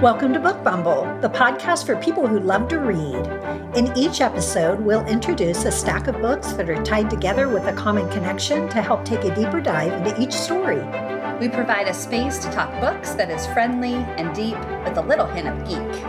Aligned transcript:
Welcome 0.00 0.32
to 0.32 0.40
Book 0.40 0.64
Bumble, 0.64 1.02
the 1.20 1.28
podcast 1.28 1.84
for 1.84 1.94
people 1.94 2.26
who 2.26 2.40
love 2.40 2.68
to 2.68 2.78
read. 2.78 3.76
In 3.76 3.94
each 3.98 4.22
episode, 4.22 4.80
we'll 4.80 5.04
introduce 5.04 5.66
a 5.66 5.70
stack 5.70 6.06
of 6.06 6.14
books 6.22 6.54
that 6.54 6.70
are 6.70 6.82
tied 6.82 7.10
together 7.10 7.50
with 7.50 7.64
a 7.64 7.74
common 7.74 8.08
connection 8.08 8.66
to 8.70 8.80
help 8.80 9.04
take 9.04 9.24
a 9.24 9.34
deeper 9.34 9.60
dive 9.60 9.92
into 9.92 10.18
each 10.18 10.32
story. 10.32 10.82
We 11.38 11.50
provide 11.50 11.86
a 11.86 11.92
space 11.92 12.38
to 12.38 12.50
talk 12.50 12.70
books 12.80 13.12
that 13.12 13.30
is 13.30 13.46
friendly 13.48 13.92
and 13.92 14.34
deep 14.34 14.56
with 14.84 14.96
a 14.96 15.02
little 15.02 15.26
hint 15.26 15.48
of 15.48 15.68
geek. 15.68 16.04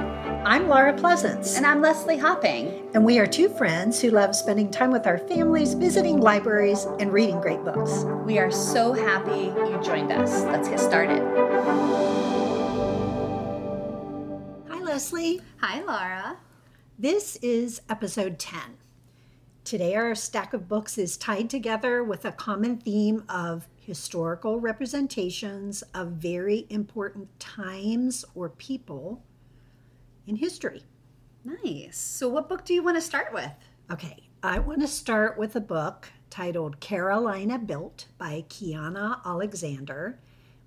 I'm 0.45 0.69
Laura 0.69 0.93
Pleasance. 0.93 1.57
And 1.57 1.65
I'm 1.65 1.81
Leslie 1.81 2.17
Hopping. 2.17 2.87
And 2.93 3.03
we 3.03 3.19
are 3.19 3.27
two 3.27 3.49
friends 3.49 3.99
who 3.99 4.11
love 4.11 4.37
spending 4.37 4.71
time 4.71 4.91
with 4.91 5.05
our 5.05 5.17
families, 5.17 5.73
visiting 5.73 6.21
libraries, 6.21 6.85
and 6.99 7.11
reading 7.11 7.41
great 7.41 7.61
books. 7.65 8.05
We 8.25 8.39
are 8.39 8.51
so 8.51 8.93
happy 8.93 9.47
you 9.69 9.77
joined 9.83 10.13
us. 10.13 10.43
Let's 10.43 10.69
get 10.69 10.79
started. 10.79 12.10
Leslie. 14.91 15.39
Hi, 15.61 15.81
Laura. 15.83 16.37
This 16.99 17.37
is 17.37 17.81
episode 17.87 18.37
10. 18.37 18.59
Today, 19.63 19.95
our 19.95 20.13
stack 20.13 20.53
of 20.53 20.67
books 20.67 20.97
is 20.97 21.15
tied 21.15 21.49
together 21.49 22.03
with 22.03 22.25
a 22.25 22.33
common 22.33 22.75
theme 22.75 23.23
of 23.29 23.69
historical 23.77 24.59
representations 24.59 25.81
of 25.93 26.09
very 26.09 26.67
important 26.69 27.29
times 27.39 28.25
or 28.35 28.49
people 28.49 29.23
in 30.27 30.35
history. 30.35 30.83
Nice. 31.45 31.97
So, 31.97 32.27
what 32.27 32.49
book 32.49 32.65
do 32.65 32.73
you 32.73 32.83
want 32.83 32.97
to 32.97 33.01
start 33.01 33.31
with? 33.31 33.53
Okay, 33.89 34.27
I 34.43 34.59
want 34.59 34.81
to 34.81 34.89
start 34.89 35.37
with 35.37 35.55
a 35.55 35.61
book 35.61 36.09
titled 36.29 36.81
Carolina 36.81 37.57
Built 37.57 38.07
by 38.17 38.43
Kianna 38.49 39.21
Alexander 39.25 40.19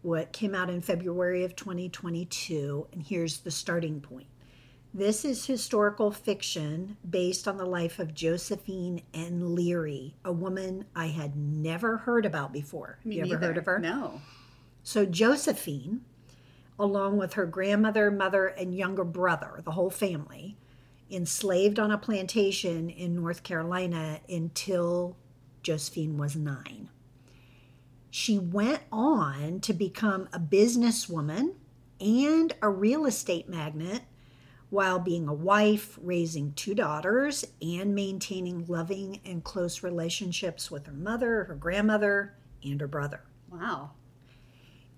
what 0.04 0.32
came 0.32 0.54
out 0.54 0.68
in 0.68 0.82
February 0.82 1.44
of 1.44 1.56
2022, 1.56 2.88
and 2.92 3.02
here's 3.02 3.38
the 3.38 3.50
starting 3.50 4.02
point. 4.02 4.26
This 4.92 5.24
is 5.24 5.46
historical 5.46 6.10
fiction 6.10 6.98
based 7.08 7.48
on 7.48 7.56
the 7.56 7.64
life 7.64 7.98
of 7.98 8.14
Josephine 8.14 9.02
N. 9.14 9.54
Leary, 9.54 10.14
a 10.22 10.30
woman 10.30 10.84
I 10.94 11.06
had 11.06 11.36
never 11.36 11.96
heard 11.96 12.26
about 12.26 12.52
before. 12.52 12.98
Me 13.02 13.16
you 13.16 13.22
neither. 13.22 13.36
ever 13.36 13.46
heard 13.46 13.58
of 13.58 13.64
her? 13.64 13.78
No. 13.78 14.20
So, 14.82 15.06
Josephine, 15.06 16.02
along 16.78 17.16
with 17.16 17.32
her 17.32 17.46
grandmother, 17.46 18.10
mother, 18.10 18.48
and 18.48 18.76
younger 18.76 19.04
brother, 19.04 19.62
the 19.64 19.72
whole 19.72 19.90
family, 19.90 20.58
enslaved 21.10 21.78
on 21.78 21.90
a 21.90 21.98
plantation 21.98 22.90
in 22.90 23.16
North 23.16 23.42
Carolina 23.42 24.20
until 24.28 25.16
Josephine 25.62 26.18
was 26.18 26.36
nine. 26.36 26.90
She 28.16 28.38
went 28.38 28.80
on 28.92 29.58
to 29.62 29.72
become 29.72 30.28
a 30.32 30.38
businesswoman 30.38 31.54
and 32.00 32.54
a 32.62 32.68
real 32.68 33.06
estate 33.06 33.48
magnate 33.48 34.02
while 34.70 35.00
being 35.00 35.26
a 35.26 35.34
wife, 35.34 35.98
raising 36.00 36.52
two 36.52 36.76
daughters, 36.76 37.44
and 37.60 37.92
maintaining 37.92 38.66
loving 38.66 39.18
and 39.24 39.42
close 39.42 39.82
relationships 39.82 40.70
with 40.70 40.86
her 40.86 40.92
mother, 40.92 41.42
her 41.46 41.56
grandmother, 41.56 42.36
and 42.62 42.80
her 42.80 42.86
brother. 42.86 43.22
Wow. 43.50 43.90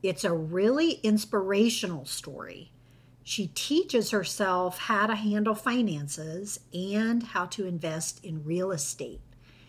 It's 0.03 0.25
a 0.25 0.35
really 0.35 1.01
inspirational 1.03 2.05
story. 2.05 2.71
She 3.23 3.47
teaches 3.47 4.11
herself 4.11 4.77
how 4.77 5.07
to 5.07 5.15
handle 5.15 5.55
finances 5.55 6.61
and 6.75 7.23
how 7.23 7.47
to 7.47 7.67
invest 7.67 8.23
in 8.23 8.45
real 8.45 8.73
estate 8.73 9.23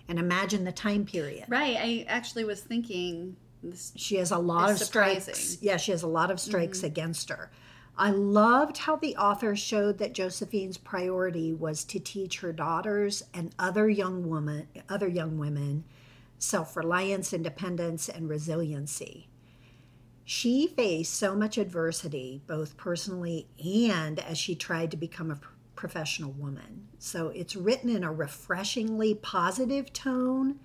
and 0.08 0.20
imagine 0.20 0.64
the 0.64 0.72
time 0.72 1.06
period. 1.06 1.46
Right. 1.48 1.78
I 1.78 2.06
actually 2.08 2.44
was 2.44 2.62
thinking 2.62 3.36
this 3.64 3.92
she 3.96 4.16
has 4.18 4.32
a 4.32 4.38
lot 4.38 4.70
of 4.72 4.78
surprising. 4.78 5.34
strikes. 5.34 5.62
Yeah, 5.62 5.78
she 5.78 5.92
has 5.92 6.04
a 6.04 6.08
lot 6.08 6.32
of 6.32 6.40
strikes 6.40 6.80
mm-hmm. 6.80 6.88
against 6.88 7.30
her. 7.30 7.52
I 8.00 8.12
loved 8.12 8.78
how 8.78 8.96
the 8.96 9.16
author 9.16 9.56
showed 9.56 9.98
that 9.98 10.14
Josephine's 10.14 10.78
priority 10.78 11.52
was 11.54 11.84
to 11.86 12.00
teach 12.00 12.40
her 12.40 12.54
daughters 12.54 13.24
and 13.34 13.56
other 13.58 13.90
young 13.90 14.30
women, 14.30 14.68
other 14.88 15.08
young 15.08 15.40
women, 15.40 15.84
self-reliance, 16.38 17.34
independence, 17.34 18.08
and 18.08 18.30
resiliency. 18.30 19.28
She 20.24 20.68
faced 20.68 21.16
so 21.16 21.36
much 21.36 21.58
adversity, 21.58 22.44
both 22.46 22.78
personally 22.78 23.48
and 23.66 24.20
as 24.20 24.38
she 24.38 24.54
tried 24.54 24.92
to 24.92 24.98
become 24.98 25.32
a 25.32 25.40
professional 25.78 26.32
woman. 26.32 26.88
So 27.00 27.30
it's 27.30 27.56
written 27.56 27.90
in 27.90 28.04
a 28.04 28.12
refreshingly 28.12 29.16
positive 29.16 29.94
tone 29.94 30.60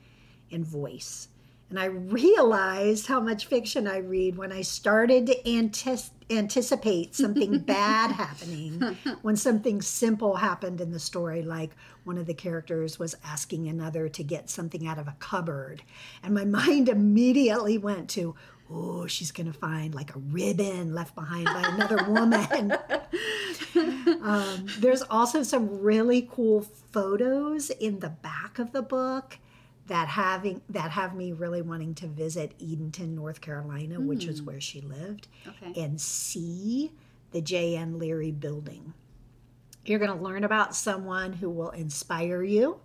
and 0.50 0.66
voice. 0.66 1.28
And 1.72 1.78
I 1.78 1.86
realized 1.86 3.06
how 3.06 3.18
much 3.18 3.46
fiction 3.46 3.86
I 3.86 3.98
read 3.98 4.36
when 4.36 4.52
I 4.52 4.60
started 4.60 5.26
to 5.28 5.48
antis- 5.48 6.10
anticipate 6.28 7.14
something 7.14 7.58
bad 7.60 8.10
happening 8.10 8.98
when 9.22 9.36
something 9.36 9.80
simple 9.80 10.36
happened 10.36 10.82
in 10.82 10.90
the 10.90 10.98
story, 10.98 11.40
like 11.40 11.70
one 12.04 12.18
of 12.18 12.26
the 12.26 12.34
characters 12.34 12.98
was 12.98 13.14
asking 13.24 13.68
another 13.68 14.10
to 14.10 14.22
get 14.22 14.50
something 14.50 14.86
out 14.86 14.98
of 14.98 15.08
a 15.08 15.16
cupboard. 15.18 15.82
And 16.22 16.34
my 16.34 16.44
mind 16.66 16.90
immediately 16.90 17.78
went 17.78 18.10
to, 18.10 18.34
oh, 18.70 19.06
she's 19.06 19.32
going 19.32 19.50
to 19.50 19.58
find 19.58 19.94
like 19.94 20.14
a 20.14 20.18
ribbon 20.18 20.94
left 20.94 21.14
behind 21.14 21.46
by 21.46 21.62
another 21.62 22.04
woman. 22.06 22.74
um, 23.76 24.66
there's 24.78 25.02
also 25.02 25.42
some 25.42 25.80
really 25.80 26.28
cool 26.30 26.62
photos 26.62 27.70
in 27.70 28.00
the 28.00 28.10
back 28.10 28.58
of 28.58 28.72
the 28.72 28.82
book 28.82 29.38
that 29.86 30.08
having 30.08 30.62
that 30.68 30.90
have 30.92 31.14
me 31.14 31.32
really 31.32 31.62
wanting 31.62 31.94
to 31.94 32.06
visit 32.06 32.54
Edenton, 32.60 33.14
North 33.14 33.40
Carolina, 33.40 33.98
mm. 33.98 34.06
which 34.06 34.26
is 34.26 34.40
hmm. 34.40 34.46
where 34.46 34.60
she 34.60 34.80
lived, 34.80 35.28
okay. 35.46 35.80
and 35.80 36.00
see 36.00 36.92
the 37.32 37.40
J.N. 37.40 37.98
Leary 37.98 38.30
building. 38.30 38.94
You're 39.84 39.98
going 39.98 40.16
to 40.16 40.24
learn 40.24 40.44
about 40.44 40.76
someone 40.76 41.32
who 41.32 41.50
will 41.50 41.70
inspire 41.70 42.42
you, 42.42 42.78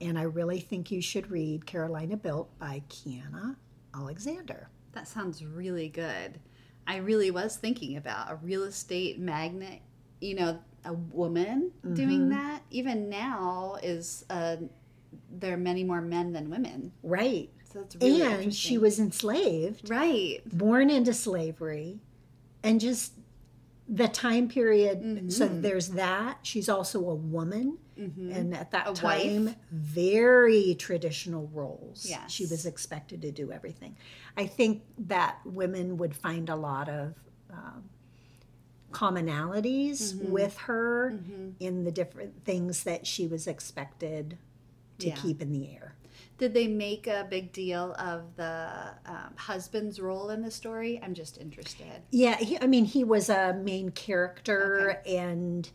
and 0.00 0.18
I 0.18 0.22
really 0.22 0.60
think 0.60 0.90
you 0.90 1.00
should 1.00 1.30
read 1.30 1.64
Carolina 1.64 2.16
Built 2.16 2.56
by 2.58 2.82
Kianna 2.90 3.56
Alexander. 3.94 4.68
That 4.92 5.08
sounds 5.08 5.44
really 5.44 5.88
good. 5.88 6.38
I 6.86 6.96
really 6.96 7.30
was 7.30 7.56
thinking 7.56 7.96
about 7.96 8.30
a 8.30 8.36
real 8.36 8.64
estate 8.64 9.18
magnate, 9.18 9.82
you 10.20 10.34
know, 10.34 10.58
a 10.84 10.92
woman 10.92 11.72
mm-hmm. 11.84 11.94
doing 11.94 12.28
that. 12.30 12.62
Even 12.70 13.08
now 13.08 13.76
is 13.82 14.24
a, 14.30 14.58
there 15.30 15.54
are 15.54 15.58
many 15.58 15.84
more 15.84 16.00
men 16.00 16.32
than 16.32 16.50
women. 16.50 16.92
Right. 17.02 17.50
So 17.72 17.80
that's 17.80 17.96
really 17.96 18.22
and 18.22 18.54
she 18.54 18.78
was 18.78 18.98
enslaved. 18.98 19.90
Right. 19.90 20.40
Born 20.46 20.90
into 20.90 21.12
slavery 21.12 22.00
and 22.62 22.80
just 22.80 23.12
the 23.88 24.08
time 24.08 24.48
period 24.48 25.00
mm-hmm. 25.00 25.28
so 25.28 25.46
there's 25.46 25.90
that 25.90 26.38
she's 26.42 26.68
also 26.68 26.98
a 27.08 27.14
woman 27.14 27.78
mm-hmm. 27.98 28.32
and 28.32 28.54
at 28.54 28.72
that 28.72 28.88
a 28.90 28.92
time 28.92 29.46
wife. 29.46 29.54
very 29.70 30.74
traditional 30.74 31.48
roles 31.52 32.04
yes. 32.08 32.30
she 32.30 32.44
was 32.46 32.66
expected 32.66 33.22
to 33.22 33.30
do 33.30 33.52
everything 33.52 33.96
i 34.36 34.44
think 34.44 34.82
that 34.98 35.38
women 35.44 35.96
would 35.96 36.16
find 36.16 36.48
a 36.48 36.56
lot 36.56 36.88
of 36.88 37.14
um, 37.52 37.84
commonalities 38.92 40.14
mm-hmm. 40.14 40.30
with 40.30 40.56
her 40.58 41.12
mm-hmm. 41.12 41.50
in 41.60 41.84
the 41.84 41.92
different 41.92 42.44
things 42.44 42.84
that 42.84 43.06
she 43.06 43.26
was 43.26 43.46
expected 43.46 44.38
to 44.98 45.08
yeah. 45.08 45.14
keep 45.14 45.42
in 45.42 45.52
the 45.52 45.70
air 45.74 45.96
did 46.38 46.52
they 46.52 46.66
make 46.66 47.06
a 47.06 47.26
big 47.28 47.52
deal 47.52 47.94
of 47.98 48.36
the 48.36 48.68
um, 49.06 49.32
husband's 49.36 50.00
role 50.00 50.30
in 50.30 50.42
the 50.42 50.50
story? 50.50 51.00
I'm 51.02 51.14
just 51.14 51.38
interested. 51.38 52.02
Yeah, 52.10 52.36
he, 52.36 52.60
I 52.60 52.66
mean, 52.66 52.84
he 52.84 53.04
was 53.04 53.28
a 53.30 53.54
main 53.54 53.90
character, 53.90 54.98
okay. 55.00 55.16
and 55.16 55.68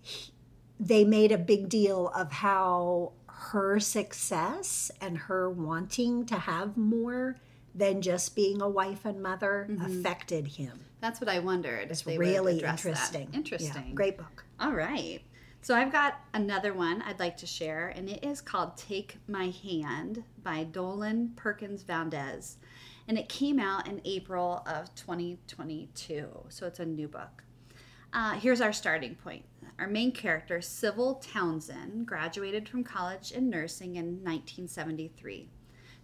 he, 0.00 0.32
they 0.78 1.04
made 1.04 1.32
a 1.32 1.38
big 1.38 1.68
deal 1.68 2.08
of 2.14 2.30
how 2.30 3.12
her 3.26 3.80
success 3.80 4.90
and 5.00 5.18
her 5.18 5.50
wanting 5.50 6.24
to 6.26 6.36
have 6.36 6.76
more 6.76 7.36
than 7.74 8.02
just 8.02 8.34
being 8.34 8.60
a 8.60 8.68
wife 8.68 9.04
and 9.04 9.22
mother 9.22 9.66
mm-hmm. 9.70 9.84
affected 9.84 10.46
him. 10.46 10.80
That's 11.00 11.20
what 11.20 11.28
I 11.28 11.38
wondered. 11.38 11.90
It's 11.90 12.06
really 12.06 12.60
interesting. 12.60 13.28
That. 13.30 13.36
Interesting. 13.36 13.88
Yeah, 13.88 13.94
great 13.94 14.18
book. 14.18 14.44
All 14.58 14.72
right. 14.72 15.20
So 15.62 15.74
I've 15.74 15.92
got 15.92 16.20
another 16.32 16.72
one 16.72 17.02
I'd 17.02 17.18
like 17.18 17.36
to 17.38 17.46
share, 17.46 17.88
and 17.88 18.08
it 18.08 18.24
is 18.24 18.40
called 18.40 18.76
Take 18.76 19.18
My 19.28 19.52
Hand 19.62 20.24
by 20.42 20.64
Dolen 20.64 21.32
Perkins 21.36 21.82
Valdez. 21.82 22.56
And 23.06 23.18
it 23.18 23.28
came 23.28 23.58
out 23.58 23.86
in 23.86 24.00
April 24.04 24.62
of 24.66 24.94
2022. 24.94 26.28
So 26.48 26.66
it's 26.66 26.80
a 26.80 26.86
new 26.86 27.08
book. 27.08 27.44
Uh, 28.12 28.32
here's 28.34 28.60
our 28.60 28.72
starting 28.72 29.14
point. 29.14 29.44
Our 29.78 29.86
main 29.86 30.12
character, 30.12 30.60
Sybil 30.60 31.16
Townsend, 31.16 32.06
graduated 32.06 32.68
from 32.68 32.82
college 32.84 33.32
in 33.32 33.48
nursing 33.48 33.96
in 33.96 34.22
1973. 34.22 35.48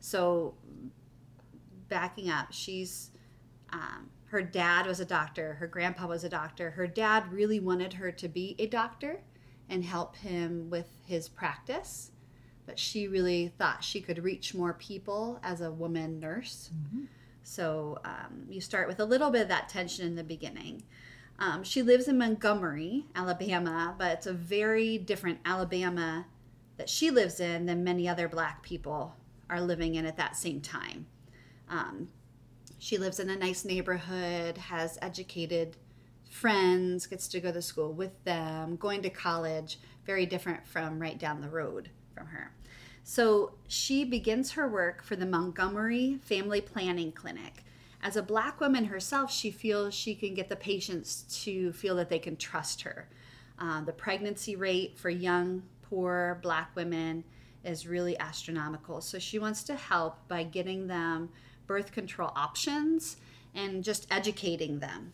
So, 0.01 0.55
backing 1.89 2.31
up, 2.31 2.49
she's 2.53 3.11
um, 3.73 4.11
her 4.27 4.43
dad 4.43 4.87
was 4.87 5.01
a 5.01 5.05
doctor, 5.05 5.55
her 5.55 5.67
grandpa 5.67 6.07
was 6.07 6.25
a 6.25 6.29
doctor. 6.29 6.71
Her 6.71 6.87
dad 6.87 7.33
really 7.33 7.61
wanted 7.61 7.95
her 7.95 8.11
to 8.13 8.29
be 8.29 8.57
a 8.59 8.67
doctor, 8.67 9.21
and 9.69 9.85
help 9.85 10.17
him 10.17 10.71
with 10.71 10.89
his 11.07 11.29
practice. 11.29 12.11
But 12.67 12.79
she 12.79 13.07
really 13.07 13.53
thought 13.59 13.85
she 13.85 14.01
could 14.01 14.23
reach 14.23 14.55
more 14.55 14.73
people 14.73 15.39
as 15.43 15.61
a 15.61 15.71
woman 15.71 16.19
nurse. 16.19 16.71
Mm-hmm. 16.75 17.05
So 17.43 17.99
um, 18.05 18.47
you 18.49 18.61
start 18.61 18.89
with 18.89 18.99
a 18.99 19.05
little 19.05 19.31
bit 19.31 19.43
of 19.43 19.49
that 19.49 19.69
tension 19.69 20.07
in 20.07 20.17
the 20.17 20.25
beginning. 20.25 20.83
Um, 21.39 21.63
she 21.63 21.83
lives 21.83 22.09
in 22.09 22.19
Montgomery, 22.19 23.05
Alabama, 23.15 23.95
but 23.97 24.13
it's 24.13 24.27
a 24.27 24.33
very 24.33 24.99
different 24.99 25.39
Alabama 25.45 26.27
that 26.77 26.89
she 26.89 27.11
lives 27.11 27.41
in 27.41 27.67
than 27.67 27.85
many 27.85 28.09
other 28.09 28.29
black 28.29 28.63
people 28.63 29.15
are 29.49 29.61
living 29.61 29.95
in 29.95 30.07
at 30.07 30.17
that 30.17 30.35
same 30.35 30.61
time. 30.61 31.07
Um, 31.69 32.09
she 32.79 32.99
lives 32.99 33.21
in 33.21 33.31
a 33.31 33.37
nice 33.37 33.65
neighborhood, 33.65 34.59
has 34.59 34.99
educated 35.03 35.77
friends, 36.31 37.07
gets 37.07 37.29
to 37.29 37.41
go 37.41 37.53
to 37.53 37.63
school 37.63 37.93
with 37.93 38.23
them, 38.25 38.77
going 38.77 39.03
to 39.03 39.11
college, 39.11 39.79
very 40.05 40.27
different 40.27 40.67
from 40.67 41.01
right 41.01 41.19
down 41.19 41.41
the 41.41 41.49
road 41.49 41.91
from 42.15 42.27
her. 42.27 42.53
So 43.05 43.53
she 43.69 44.05
begins 44.05 44.53
her 44.53 44.69
work 44.69 45.03
for 45.03 45.17
the 45.17 45.27
Montgomery 45.27 46.19
Family 46.25 46.61
Planning 46.61 47.13
Clinic. 47.13 47.65
As 48.03 48.17
a 48.17 48.23
black 48.23 48.61
woman 48.61 48.85
herself, 48.85 49.33
she 49.33 49.51
feels 49.51 49.95
she 49.95 50.15
can 50.15 50.35
get 50.35 50.49
the 50.49 50.57
patients 50.57 51.25
to 51.45 51.73
feel 51.73 51.97
that 51.97 52.09
they 52.09 52.19
can 52.19 52.37
trust 52.37 52.83
her. 52.83 53.09
Uh, 53.59 53.81
the 53.83 53.93
pregnancy 53.93 54.55
rate 54.55 54.99
for 54.99 55.09
young, 55.09 55.63
poor 55.83 56.39
black 56.43 56.75
women 56.77 57.25
is 57.65 57.87
really 57.87 58.19
astronomical. 58.19 59.01
So 59.01 59.19
she 59.19 59.39
wants 59.39 59.65
to 59.65 59.75
help 59.75 60.29
by 60.29 60.45
getting 60.45 60.87
them 60.87 61.31
birth 61.67 61.93
control 61.93 62.33
options 62.37 63.17
and 63.55 63.83
just 63.83 64.07
educating 64.11 64.79
them. 64.79 65.13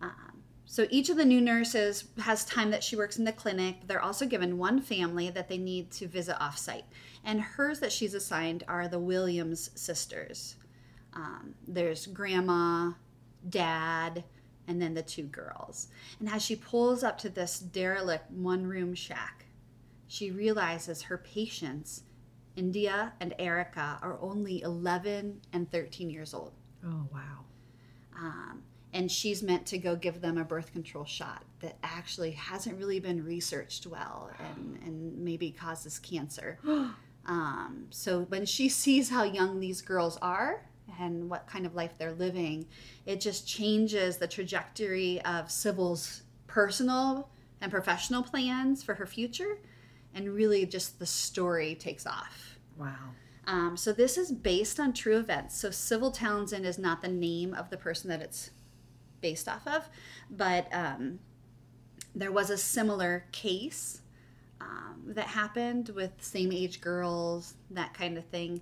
Um, 0.00 0.42
so 0.64 0.86
each 0.90 1.08
of 1.08 1.16
the 1.16 1.24
new 1.24 1.40
nurses 1.40 2.04
has 2.20 2.44
time 2.44 2.70
that 2.70 2.84
she 2.84 2.96
works 2.96 3.18
in 3.18 3.24
the 3.24 3.32
clinic. 3.32 3.76
But 3.80 3.88
they're 3.88 4.02
also 4.02 4.26
given 4.26 4.58
one 4.58 4.80
family 4.80 5.28
that 5.30 5.48
they 5.48 5.58
need 5.58 5.90
to 5.92 6.06
visit 6.06 6.36
offsite. 6.36 6.84
And 7.24 7.40
hers 7.40 7.80
that 7.80 7.92
she's 7.92 8.14
assigned 8.14 8.64
are 8.68 8.86
the 8.86 8.98
Williams 8.98 9.70
sisters. 9.74 10.56
Um, 11.12 11.54
there's 11.66 12.06
grandma, 12.06 12.92
dad, 13.48 14.22
and 14.68 14.80
then 14.80 14.94
the 14.94 15.02
two 15.02 15.24
girls. 15.24 15.88
And 16.20 16.28
as 16.28 16.44
she 16.44 16.54
pulls 16.54 17.02
up 17.02 17.18
to 17.18 17.28
this 17.28 17.58
derelict 17.58 18.30
one 18.30 18.64
room 18.64 18.94
shack, 18.94 19.46
she 20.06 20.30
realizes 20.30 21.02
her 21.02 21.18
patients, 21.18 22.02
India 22.56 23.12
and 23.20 23.34
Erica, 23.38 23.98
are 24.02 24.18
only 24.20 24.62
11 24.62 25.40
and 25.52 25.70
13 25.70 26.10
years 26.10 26.34
old. 26.34 26.52
Oh, 26.84 27.06
wow. 27.12 27.44
Um, 28.16 28.62
and 28.92 29.10
she's 29.10 29.42
meant 29.42 29.66
to 29.66 29.78
go 29.78 29.94
give 29.94 30.20
them 30.20 30.36
a 30.38 30.44
birth 30.44 30.72
control 30.72 31.04
shot 31.04 31.44
that 31.60 31.76
actually 31.82 32.32
hasn't 32.32 32.76
really 32.76 33.00
been 33.00 33.24
researched 33.24 33.86
well 33.86 34.30
and, 34.38 34.78
and 34.84 35.18
maybe 35.18 35.50
causes 35.50 35.98
cancer. 35.98 36.58
um, 37.26 37.86
so 37.90 38.22
when 38.22 38.44
she 38.44 38.68
sees 38.68 39.08
how 39.08 39.22
young 39.22 39.60
these 39.60 39.80
girls 39.80 40.18
are 40.20 40.66
and 40.98 41.30
what 41.30 41.46
kind 41.46 41.66
of 41.66 41.74
life 41.74 41.92
they're 41.98 42.12
living, 42.12 42.66
it 43.06 43.20
just 43.20 43.46
changes 43.46 44.16
the 44.16 44.26
trajectory 44.26 45.20
of 45.22 45.50
Sybil's 45.50 46.22
personal 46.46 47.30
and 47.60 47.70
professional 47.70 48.22
plans 48.22 48.82
for 48.82 48.94
her 48.94 49.06
future. 49.06 49.58
And 50.14 50.34
really, 50.34 50.66
just 50.66 50.98
the 50.98 51.06
story 51.06 51.74
takes 51.74 52.06
off. 52.06 52.58
Wow. 52.76 53.14
Um, 53.46 53.76
so 53.76 53.92
this 53.92 54.16
is 54.16 54.30
based 54.30 54.78
on 54.78 54.92
true 54.92 55.18
events. 55.18 55.56
So 55.58 55.70
Sybil 55.70 56.10
Townsend 56.10 56.66
is 56.66 56.78
not 56.78 57.02
the 57.02 57.08
name 57.08 57.54
of 57.54 57.70
the 57.70 57.76
person 57.76 58.10
that 58.10 58.20
it's 58.20 58.50
based 59.20 59.48
off 59.48 59.66
of, 59.66 59.88
but 60.30 60.68
um, 60.72 61.18
there 62.14 62.32
was 62.32 62.50
a 62.50 62.56
similar 62.56 63.26
case 63.32 64.02
um, 64.60 65.02
that 65.06 65.26
happened 65.26 65.90
with 65.90 66.12
same 66.20 66.52
age 66.52 66.80
girls, 66.80 67.54
that 67.70 67.94
kind 67.94 68.18
of 68.18 68.24
thing. 68.26 68.60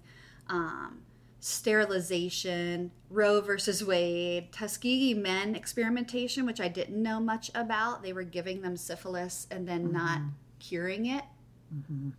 Um, 0.48 1.00
sterilization, 1.40 2.90
Roe 3.10 3.40
versus 3.40 3.84
Wade, 3.84 4.52
Tuskegee 4.52 5.14
men 5.14 5.54
experimentation, 5.54 6.46
which 6.46 6.60
I 6.60 6.68
didn't 6.68 7.00
know 7.00 7.20
much 7.20 7.50
about. 7.54 8.02
They 8.02 8.12
were 8.12 8.24
giving 8.24 8.62
them 8.62 8.76
syphilis 8.76 9.46
and 9.50 9.68
then 9.68 9.84
mm-hmm. 9.84 9.96
not 9.96 10.20
curing 10.58 11.06
it. 11.06 11.24
Mm-hmm. 11.74 12.10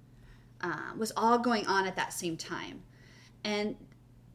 Uh, 0.61 0.97
was 0.97 1.11
all 1.15 1.39
going 1.39 1.65
on 1.67 1.87
at 1.87 1.95
that 1.95 2.11
same 2.11 2.35
time. 2.35 2.81
And 3.43 3.75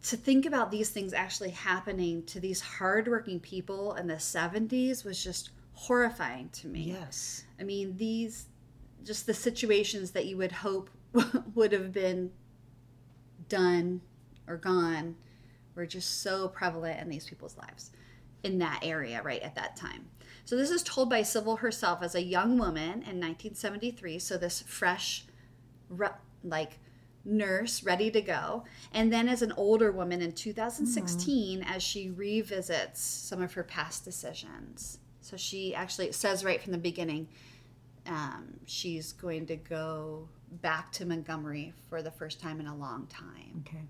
to 0.04 0.16
think 0.16 0.46
about 0.46 0.70
these 0.70 0.90
things 0.90 1.12
actually 1.12 1.50
happening 1.50 2.22
to 2.24 2.40
these 2.40 2.60
hardworking 2.60 3.40
people 3.40 3.94
in 3.94 4.06
the 4.06 4.14
70s 4.14 5.04
was 5.04 5.22
just 5.22 5.50
horrifying 5.72 6.48
to 6.50 6.68
me. 6.68 6.94
Yes. 6.98 7.44
I 7.60 7.64
mean, 7.64 7.96
these, 7.96 8.46
just 9.04 9.26
the 9.26 9.34
situations 9.34 10.12
that 10.12 10.26
you 10.26 10.36
would 10.36 10.52
hope 10.52 10.90
would 11.54 11.72
have 11.72 11.92
been 11.92 12.30
done 13.48 14.00
or 14.46 14.56
gone 14.56 15.16
were 15.74 15.86
just 15.86 16.22
so 16.22 16.48
prevalent 16.48 17.00
in 17.00 17.08
these 17.08 17.26
people's 17.26 17.56
lives 17.56 17.90
in 18.44 18.58
that 18.58 18.80
area 18.82 19.22
right 19.22 19.42
at 19.42 19.54
that 19.54 19.76
time. 19.76 20.06
So 20.44 20.56
this 20.56 20.70
is 20.70 20.82
told 20.82 21.08
by 21.08 21.22
Sybil 21.22 21.56
herself 21.56 22.02
as 22.02 22.14
a 22.14 22.22
young 22.22 22.58
woman 22.58 23.02
in 23.02 23.20
1973. 23.20 24.18
So 24.18 24.36
this 24.36 24.62
fresh, 24.62 25.24
like 26.42 26.78
nurse 27.24 27.82
ready 27.82 28.10
to 28.10 28.20
go, 28.20 28.64
and 28.92 29.10
then 29.10 29.28
as 29.28 29.40
an 29.40 29.52
older 29.56 29.90
woman 29.90 30.20
in 30.20 30.32
2016 30.32 31.60
mm-hmm. 31.60 31.72
as 31.72 31.82
she 31.82 32.10
revisits 32.10 33.00
some 33.00 33.40
of 33.40 33.54
her 33.54 33.64
past 33.64 34.04
decisions. 34.04 34.98
So 35.22 35.38
she 35.38 35.74
actually 35.74 36.12
says 36.12 36.44
right 36.44 36.60
from 36.60 36.72
the 36.72 36.78
beginning, 36.78 37.28
um, 38.06 38.60
she's 38.66 39.12
going 39.12 39.46
to 39.46 39.56
go 39.56 40.28
back 40.60 40.92
to 40.92 41.06
Montgomery 41.06 41.72
for 41.88 42.02
the 42.02 42.10
first 42.10 42.38
time 42.38 42.60
in 42.60 42.66
a 42.66 42.76
long 42.76 43.06
time. 43.06 43.64
Okay 43.66 43.84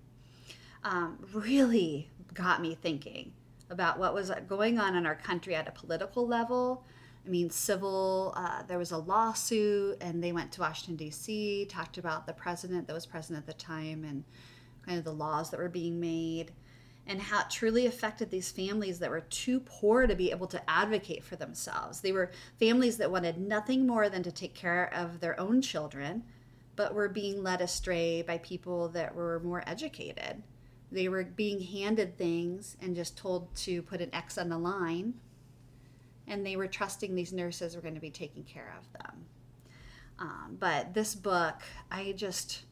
um, 0.85 1.17
really 1.33 2.09
got 2.33 2.61
me 2.61 2.75
thinking 2.75 3.33
about 3.69 3.99
what 3.99 4.13
was 4.13 4.31
going 4.47 4.79
on 4.79 4.95
in 4.95 5.05
our 5.05 5.15
country 5.15 5.55
at 5.55 5.67
a 5.67 5.71
political 5.71 6.27
level. 6.27 6.83
I 7.25 7.29
mean, 7.29 7.49
civil, 7.49 8.33
uh, 8.37 8.63
there 8.63 8.77
was 8.77 8.91
a 8.91 8.97
lawsuit, 8.97 9.97
and 9.99 10.23
they 10.23 10.31
went 10.31 10.51
to 10.53 10.61
Washington, 10.61 10.95
D.C., 10.95 11.65
talked 11.65 11.97
about 11.97 12.27
the 12.27 12.33
president 12.33 12.87
that 12.87 12.93
was 12.93 13.05
president 13.05 13.47
at 13.47 13.47
the 13.47 13.61
time 13.61 14.03
and 14.03 14.23
kind 14.85 14.99
of 14.99 15.03
the 15.03 15.13
laws 15.13 15.49
that 15.49 15.59
were 15.59 15.69
being 15.69 15.99
made, 15.99 16.51
and 17.07 17.19
how 17.19 17.41
it 17.41 17.49
truly 17.49 17.87
affected 17.87 18.29
these 18.29 18.51
families 18.51 18.99
that 18.99 19.09
were 19.09 19.21
too 19.21 19.59
poor 19.61 20.05
to 20.05 20.15
be 20.15 20.29
able 20.29 20.45
to 20.47 20.69
advocate 20.69 21.23
for 21.23 21.35
themselves. 21.35 22.01
They 22.01 22.11
were 22.11 22.31
families 22.59 22.97
that 22.97 23.09
wanted 23.09 23.39
nothing 23.39 23.87
more 23.87 24.07
than 24.07 24.21
to 24.21 24.31
take 24.31 24.53
care 24.53 24.93
of 24.93 25.19
their 25.19 25.39
own 25.39 25.63
children, 25.63 26.23
but 26.75 26.93
were 26.93 27.09
being 27.09 27.41
led 27.41 27.61
astray 27.61 28.21
by 28.21 28.37
people 28.39 28.89
that 28.89 29.15
were 29.15 29.39
more 29.39 29.63
educated 29.65 30.43
they 30.91 31.07
were 31.07 31.23
being 31.23 31.59
handed 31.59 32.17
things 32.17 32.77
and 32.81 32.95
just 32.95 33.17
told 33.17 33.53
to 33.55 33.81
put 33.81 34.01
an 34.01 34.13
X 34.13 34.37
on 34.37 34.49
the 34.49 34.57
line. 34.57 35.15
And 36.27 36.45
they 36.45 36.55
were 36.55 36.67
trusting 36.67 37.13
these 37.15 37.33
nurses 37.33 37.75
were 37.75 37.81
going 37.81 37.95
to 37.95 38.01
be 38.01 38.11
taking 38.11 38.43
care 38.43 38.73
of 38.77 38.91
them. 38.93 39.25
Um, 40.17 40.57
but 40.59 40.93
this 40.93 41.13
book, 41.13 41.61
I 41.91 42.13
just, 42.15 42.63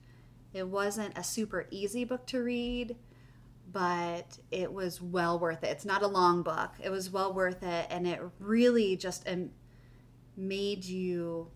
it 0.53 0.67
wasn't 0.67 1.17
a 1.17 1.23
super 1.23 1.67
easy 1.69 2.03
book 2.05 2.25
to 2.27 2.39
read, 2.39 2.95
but 3.71 4.38
it 4.49 4.71
was 4.71 5.01
well 5.01 5.38
worth 5.39 5.63
it. 5.63 5.67
It's 5.67 5.85
not 5.85 6.03
a 6.03 6.07
long 6.07 6.41
book, 6.41 6.71
it 6.81 6.89
was 6.89 7.09
well 7.09 7.33
worth 7.33 7.63
it. 7.63 7.88
And 7.89 8.07
it 8.07 8.21
really 8.39 8.95
just 8.95 9.27
um, 9.27 9.51
made 10.38 10.85
you 10.85 11.49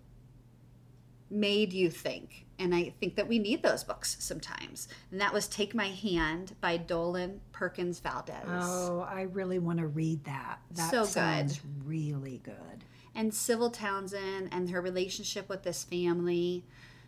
made 1.29 1.73
you 1.73 1.89
think 1.89 2.47
and 2.59 2.73
I 2.73 2.93
think 2.99 3.15
that 3.15 3.27
we 3.27 3.39
need 3.39 3.61
those 3.61 3.83
books 3.83 4.17
sometimes. 4.19 4.87
And 5.11 5.21
that 5.21 5.33
was 5.33 5.47
Take 5.47 5.75
My 5.75 5.87
Hand 5.87 6.55
by 6.59 6.77
Dolen 6.77 7.39
Perkins 7.51 7.99
Valdez. 7.99 8.45
Oh, 8.47 9.05
I 9.07 9.23
really 9.23 9.59
want 9.59 9.79
to 9.79 9.87
read 9.87 10.23
that. 10.25 10.59
That 10.71 10.89
so 10.89 11.03
sounds 11.03 11.59
good. 11.59 11.85
really 11.85 12.41
good. 12.43 12.83
And 13.13 13.33
Sybil 13.33 13.69
Townsend 13.69 14.49
and 14.51 14.69
her 14.69 14.81
relationship 14.81 15.49
with 15.49 15.63
this 15.63 15.83
family 15.83 16.65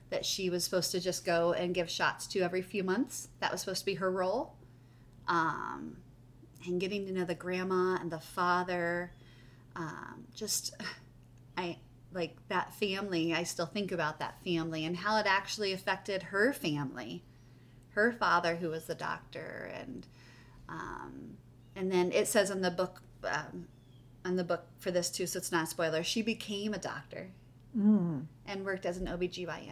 that 0.10 0.26
she 0.26 0.50
was 0.50 0.64
supposed 0.64 0.92
to 0.92 1.00
just 1.00 1.26
go 1.26 1.54
and 1.54 1.74
give 1.74 1.90
shots 1.90 2.28
to 2.28 2.42
every 2.42 2.62
few 2.62 2.84
months. 2.84 3.30
That 3.40 3.52
was 3.52 3.62
supposed 3.62 3.82
to 3.82 3.86
be 3.86 3.96
her 3.96 4.12
role. 4.12 4.56
Um, 5.28 5.98
and 6.66 6.80
getting 6.80 7.06
to 7.08 7.12
know 7.12 7.26
the 7.26 7.36
grandma 7.36 7.98
and 8.00 8.12
the 8.12 8.20
father. 8.20 9.14
Um, 9.76 10.26
just, 10.36 10.76
I 11.58 11.78
like 12.14 12.36
that 12.48 12.74
family 12.74 13.34
i 13.34 13.44
still 13.44 13.66
think 13.66 13.92
about 13.92 14.20
that 14.20 14.42
family 14.44 14.86
and 14.86 14.98
how 14.98 15.18
it 15.18 15.26
actually 15.28 15.74
affected 15.74 16.24
her 16.24 16.52
family 16.54 17.24
her 17.92 18.12
father 18.12 18.56
who 18.56 18.70
was 18.70 18.86
the 18.86 18.96
doctor 18.96 19.72
and 19.80 20.08
um, 20.68 21.38
and 21.76 21.92
then 21.92 22.12
it 22.12 22.28
says 22.28 22.52
in 22.52 22.62
the 22.62 22.72
book 22.72 23.02
um, 23.24 23.68
on 24.26 24.36
the 24.36 24.44
book 24.44 24.66
for 24.78 24.92
this 24.92 25.10
too 25.10 25.26
so 25.26 25.38
it's 25.38 25.52
not 25.52 25.64
a 25.64 25.68
spoiler 25.68 26.04
she 26.04 26.22
became 26.22 26.74
a 26.74 26.78
doctor 26.78 27.30
mm. 27.78 28.24
and 28.46 28.66
worked 28.66 28.86
as 28.86 28.98
an 28.98 29.08
obgyn 29.08 29.68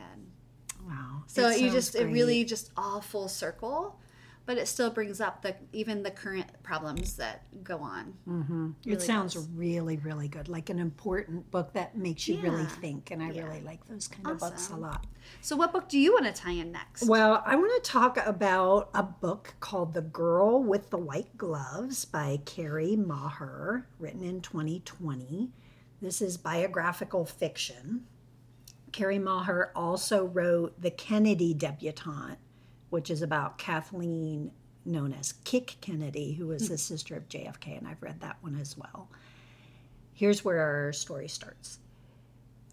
wow 0.88 1.24
so 1.28 1.50
it 1.50 1.60
you 1.60 1.70
just 1.72 1.94
great. 1.94 2.08
it 2.08 2.12
really 2.12 2.44
just 2.44 2.72
all 2.78 3.02
full 3.02 3.28
circle 3.28 4.00
but 4.48 4.58
it 4.58 4.66
still 4.68 4.90
brings 4.90 5.20
up 5.22 5.42
the 5.42 5.54
even 5.74 6.02
the 6.02 6.10
current 6.10 6.48
problems 6.64 7.18
that 7.18 7.44
go 7.66 7.80
on. 7.80 8.14
Mm-hmm. 8.28 8.70
it 8.86 9.02
sounds 9.02 9.34
does. 9.34 9.48
really, 9.50 9.98
really 9.98 10.30
good. 10.30 10.48
Like 10.48 10.70
an 10.70 10.80
important 10.80 11.52
book 11.52 11.74
that 11.74 11.98
makes 11.98 12.28
you 12.30 12.38
really 12.38 12.64
think. 12.66 13.12
And 13.12 13.22
I 13.22 13.30
Yeah. 13.32 13.44
really 13.46 13.62
like 13.62 13.86
those 13.88 14.08
kind 14.08 14.26
of 14.26 14.40
books 14.40 14.70
a 14.70 14.78
lot. 14.78 15.06
So, 15.42 15.58
what 15.58 15.74
book 15.74 15.90
do 15.90 16.00
you 16.00 16.14
want 16.14 16.26
to 16.26 16.32
tie 16.32 16.52
in 16.54 16.72
next? 16.72 17.06
Well, 17.08 17.44
I 17.46 17.58
want 17.58 17.84
to 17.84 17.92
talk 17.92 18.18
about 18.26 18.90
a 18.96 19.04
book 19.04 19.54
called 19.60 19.94
The 19.94 20.02
Girl 20.02 20.64
with 20.64 20.90
the 20.90 20.98
White 20.98 21.38
Gloves 21.38 22.06
by 22.06 22.40
Kerri 22.46 22.96
Maher, 22.96 23.86
written 24.00 24.24
in 24.24 24.40
2020. 24.40 25.52
This 26.02 26.22
is 26.22 26.38
biographical 26.38 27.26
fiction. 27.26 28.06
Kerri 28.92 29.22
Maher 29.22 29.72
also 29.76 30.26
wrote 30.26 30.82
The 30.82 30.92
Kennedy 30.92 31.54
Debutante, 31.54 32.38
which 32.90 33.10
is 33.10 33.22
about 33.22 33.58
Kathleen, 33.58 34.52
known 34.86 35.14
as 35.14 35.34
Kick 35.44 35.76
Kennedy, 35.82 36.34
who 36.34 36.48
was 36.48 36.70
the 36.70 36.78
sister 36.78 37.16
of 37.16 37.28
JFK, 37.30 37.78
and 37.78 37.88
I've 37.88 38.02
read 38.02 38.22
that 38.22 38.38
one 38.42 38.58
as 38.60 38.78
well. 38.78 39.10
Here's 40.14 40.44
where 40.44 40.60
our 40.60 40.94
story 40.94 41.28
starts. 41.28 41.80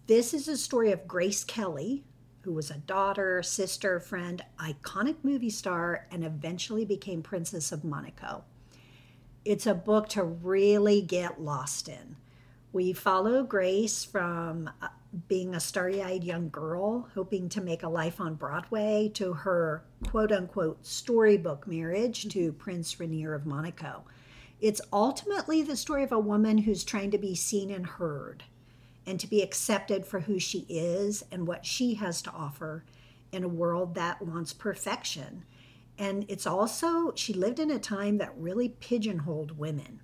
This 0.07 0.33
is 0.33 0.47
a 0.47 0.57
story 0.57 0.91
of 0.91 1.07
Grace 1.07 1.43
Kelly, 1.43 2.03
who 2.41 2.53
was 2.53 2.69
a 2.69 2.77
daughter, 2.77 3.41
sister, 3.41 3.99
friend, 3.99 4.43
iconic 4.59 5.15
movie 5.23 5.49
star, 5.49 6.07
and 6.11 6.23
eventually 6.23 6.85
became 6.85 7.21
Princess 7.21 7.71
of 7.71 7.83
Monaco. 7.83 8.43
It's 9.43 9.67
a 9.67 9.73
book 9.73 10.09
to 10.09 10.23
really 10.23 11.01
get 11.01 11.41
lost 11.41 11.89
in. 11.89 12.17
We 12.71 12.93
follow 12.93 13.43
Grace 13.43 14.03
from 14.03 14.69
uh, 14.81 14.89
being 15.27 15.55
a 15.55 15.59
starry 15.59 16.01
eyed 16.01 16.23
young 16.23 16.49
girl 16.49 17.09
hoping 17.13 17.49
to 17.49 17.61
make 17.61 17.83
a 17.83 17.89
life 17.89 18.19
on 18.19 18.35
Broadway 18.35 19.09
to 19.13 19.33
her 19.33 19.83
quote 20.07 20.31
unquote 20.31 20.85
storybook 20.85 21.67
marriage 21.67 22.23
to 22.29 22.49
mm-hmm. 22.49 22.57
Prince 22.57 22.99
Rainier 22.99 23.33
of 23.33 23.45
Monaco. 23.45 24.03
It's 24.59 24.81
ultimately 24.91 25.61
the 25.61 25.75
story 25.75 26.03
of 26.03 26.11
a 26.11 26.19
woman 26.19 26.59
who's 26.59 26.83
trying 26.83 27.11
to 27.11 27.17
be 27.17 27.35
seen 27.35 27.71
and 27.71 27.85
heard 27.85 28.43
and 29.05 29.19
to 29.19 29.27
be 29.27 29.41
accepted 29.41 30.05
for 30.05 30.21
who 30.21 30.39
she 30.39 30.65
is 30.69 31.23
and 31.31 31.47
what 31.47 31.65
she 31.65 31.95
has 31.95 32.21
to 32.23 32.31
offer 32.31 32.83
in 33.31 33.43
a 33.43 33.49
world 33.49 33.95
that 33.95 34.21
wants 34.21 34.53
perfection. 34.53 35.43
And 35.97 36.25
it's 36.27 36.47
also, 36.47 37.13
she 37.15 37.33
lived 37.33 37.59
in 37.59 37.71
a 37.71 37.79
time 37.79 38.17
that 38.17 38.33
really 38.37 38.69
pigeonholed 38.69 39.57
women. 39.57 40.01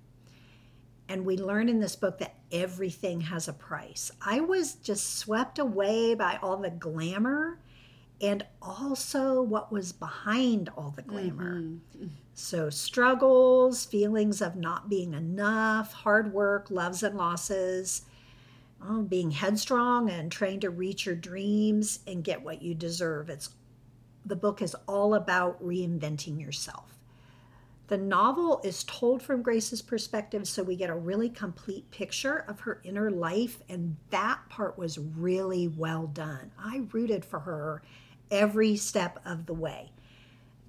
And 1.12 1.26
we 1.26 1.36
learn 1.36 1.68
in 1.68 1.78
this 1.78 1.94
book 1.94 2.20
that 2.20 2.36
everything 2.50 3.20
has 3.20 3.46
a 3.46 3.52
price. 3.52 4.10
I 4.24 4.40
was 4.40 4.76
just 4.76 5.18
swept 5.18 5.58
away 5.58 6.14
by 6.14 6.38
all 6.40 6.56
the 6.56 6.70
glamour 6.70 7.58
and 8.22 8.46
also 8.62 9.42
what 9.42 9.70
was 9.70 9.92
behind 9.92 10.70
all 10.74 10.88
the 10.96 11.02
glamour. 11.02 11.60
Mm-hmm. 11.60 12.06
So, 12.32 12.70
struggles, 12.70 13.84
feelings 13.84 14.40
of 14.40 14.56
not 14.56 14.88
being 14.88 15.12
enough, 15.12 15.92
hard 15.92 16.32
work, 16.32 16.70
loves 16.70 17.02
and 17.02 17.18
losses, 17.18 18.06
oh, 18.82 19.02
being 19.02 19.32
headstrong 19.32 20.08
and 20.08 20.32
trying 20.32 20.60
to 20.60 20.70
reach 20.70 21.04
your 21.04 21.14
dreams 21.14 21.98
and 22.06 22.24
get 22.24 22.42
what 22.42 22.62
you 22.62 22.74
deserve. 22.74 23.28
It's 23.28 23.50
the 24.24 24.36
book 24.36 24.62
is 24.62 24.74
all 24.88 25.14
about 25.14 25.62
reinventing 25.62 26.40
yourself. 26.40 27.01
The 27.88 27.98
novel 27.98 28.60
is 28.64 28.84
told 28.84 29.22
from 29.22 29.42
Grace's 29.42 29.82
perspective, 29.82 30.46
so 30.46 30.62
we 30.62 30.76
get 30.76 30.88
a 30.88 30.94
really 30.94 31.28
complete 31.28 31.90
picture 31.90 32.44
of 32.48 32.60
her 32.60 32.80
inner 32.84 33.10
life, 33.10 33.60
and 33.68 33.96
that 34.10 34.40
part 34.48 34.78
was 34.78 34.98
really 34.98 35.68
well 35.68 36.06
done. 36.06 36.52
I 36.58 36.82
rooted 36.92 37.24
for 37.24 37.40
her 37.40 37.82
every 38.30 38.76
step 38.76 39.18
of 39.26 39.46
the 39.46 39.54
way. 39.54 39.92